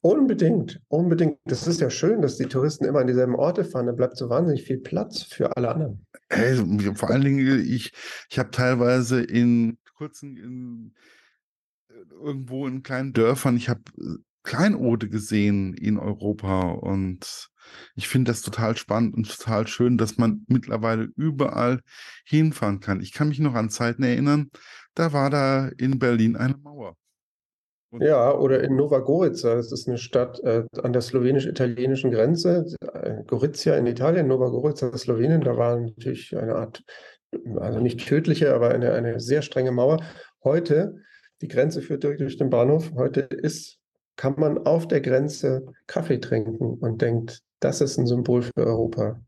Unbedingt, 0.00 0.80
unbedingt. 0.88 1.38
Das 1.44 1.66
ist 1.66 1.80
ja 1.80 1.90
schön, 1.90 2.22
dass 2.22 2.36
die 2.36 2.46
Touristen 2.46 2.84
immer 2.84 3.00
an 3.00 3.08
dieselben 3.08 3.34
Orte 3.34 3.64
fahren. 3.64 3.86
Da 3.86 3.92
bleibt 3.92 4.16
so 4.16 4.28
wahnsinnig 4.28 4.62
viel 4.62 4.78
Platz 4.78 5.22
für 5.22 5.56
alle 5.56 5.70
anderen. 5.70 6.06
Hey, 6.28 6.54
vor 6.94 7.10
allen 7.10 7.22
Dingen, 7.22 7.64
ich, 7.66 7.92
ich 8.30 8.38
habe 8.38 8.50
teilweise 8.50 9.22
in 9.22 9.78
kurzen, 9.96 10.36
in, 10.36 10.94
irgendwo 12.12 12.68
in 12.68 12.84
kleinen 12.84 13.12
Dörfern, 13.12 13.56
ich 13.56 13.68
habe 13.68 13.82
Kleinode 14.44 15.08
gesehen 15.08 15.74
in 15.74 15.98
Europa 15.98 16.70
und 16.70 17.50
ich 17.94 18.08
finde 18.08 18.30
das 18.30 18.42
total 18.42 18.76
spannend 18.76 19.14
und 19.14 19.28
total 19.28 19.66
schön, 19.66 19.98
dass 19.98 20.18
man 20.18 20.44
mittlerweile 20.48 21.08
überall 21.16 21.80
hinfahren 22.24 22.80
kann. 22.80 23.00
Ich 23.00 23.12
kann 23.12 23.28
mich 23.28 23.38
noch 23.38 23.54
an 23.54 23.70
Zeiten 23.70 24.02
erinnern, 24.02 24.50
da 24.94 25.12
war 25.12 25.30
da 25.30 25.68
in 25.78 25.98
Berlin 25.98 26.36
eine 26.36 26.56
Mauer. 26.56 26.96
Und 27.90 28.02
ja, 28.02 28.34
oder 28.34 28.62
in 28.62 28.76
Nova 28.76 28.98
Gorica, 28.98 29.54
das 29.54 29.72
ist 29.72 29.88
eine 29.88 29.96
Stadt 29.96 30.40
äh, 30.40 30.64
an 30.82 30.92
der 30.92 31.00
slowenisch-italienischen 31.00 32.10
Grenze, 32.10 32.66
äh, 32.92 33.22
Gorizia 33.26 33.76
in 33.76 33.86
Italien, 33.86 34.26
Nova 34.26 34.48
Gorica, 34.48 34.96
Slowenien, 34.96 35.40
da 35.40 35.56
war 35.56 35.80
natürlich 35.80 36.36
eine 36.36 36.56
Art, 36.56 36.82
also 37.56 37.80
nicht 37.80 38.06
tödliche, 38.06 38.54
aber 38.54 38.70
eine, 38.70 38.92
eine 38.92 39.20
sehr 39.20 39.40
strenge 39.40 39.72
Mauer. 39.72 40.02
Heute, 40.44 40.96
die 41.40 41.48
Grenze 41.48 41.80
führt 41.80 42.02
direkt 42.02 42.20
durch 42.20 42.36
den 42.36 42.50
Bahnhof, 42.50 42.92
heute 42.94 43.20
ist, 43.20 43.78
kann 44.16 44.34
man 44.36 44.58
auf 44.66 44.86
der 44.86 45.00
Grenze 45.00 45.64
Kaffee 45.86 46.18
trinken 46.18 46.74
und 46.74 47.00
denkt, 47.00 47.40
das 47.60 47.80
ist 47.80 47.98
ein 47.98 48.06
Symbol 48.06 48.42
für 48.42 48.56
Europa. 48.56 49.20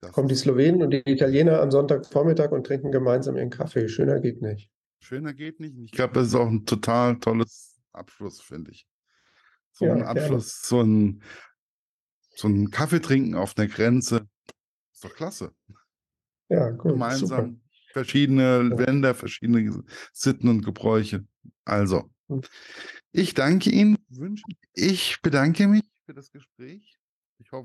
Da 0.00 0.10
kommen 0.10 0.28
die 0.28 0.34
Slowenen 0.34 0.82
und 0.82 0.90
die 0.90 1.02
Italiener 1.06 1.60
am 1.60 1.70
Sonntagvormittag 1.70 2.52
und 2.52 2.66
trinken 2.66 2.92
gemeinsam 2.92 3.36
ihren 3.36 3.50
Kaffee. 3.50 3.88
Schöner 3.88 4.20
geht 4.20 4.42
nicht. 4.42 4.70
Schöner 5.00 5.32
geht 5.32 5.60
nicht. 5.60 5.76
Ich 5.78 5.92
glaube, 5.92 6.14
das 6.14 6.28
ist 6.28 6.34
auch 6.34 6.48
ein 6.48 6.66
total 6.66 7.18
tolles 7.18 7.80
Abschluss, 7.92 8.40
finde 8.40 8.72
ich. 8.72 8.86
So 9.72 9.86
ja, 9.86 9.94
ein 9.94 10.02
Abschluss, 10.02 10.62
so 10.62 10.82
ein, 10.82 11.22
so 12.36 12.48
ein 12.48 12.70
Kaffee 12.70 13.00
trinken 13.00 13.34
auf 13.34 13.54
der 13.54 13.66
Grenze. 13.66 14.28
Ist 14.92 15.04
doch 15.04 15.14
klasse. 15.14 15.52
Ja, 16.48 16.70
gut. 16.70 16.92
Gemeinsam 16.92 17.28
super. 17.28 17.60
verschiedene 17.92 18.42
ja. 18.42 18.84
Länder, 18.84 19.14
verschiedene 19.14 19.82
Sitten 20.12 20.48
und 20.48 20.64
Gebräuche. 20.64 21.26
Also, 21.64 22.10
hm. 22.28 22.42
ich 23.10 23.34
danke 23.34 23.70
Ihnen, 23.70 23.98
ich 24.74 25.20
bedanke 25.22 25.66
mich 25.66 25.82
für 26.04 26.14
das 26.14 26.30
Gespräch. 26.30 26.98
Ich 27.38 27.52
hoffe, 27.52 27.62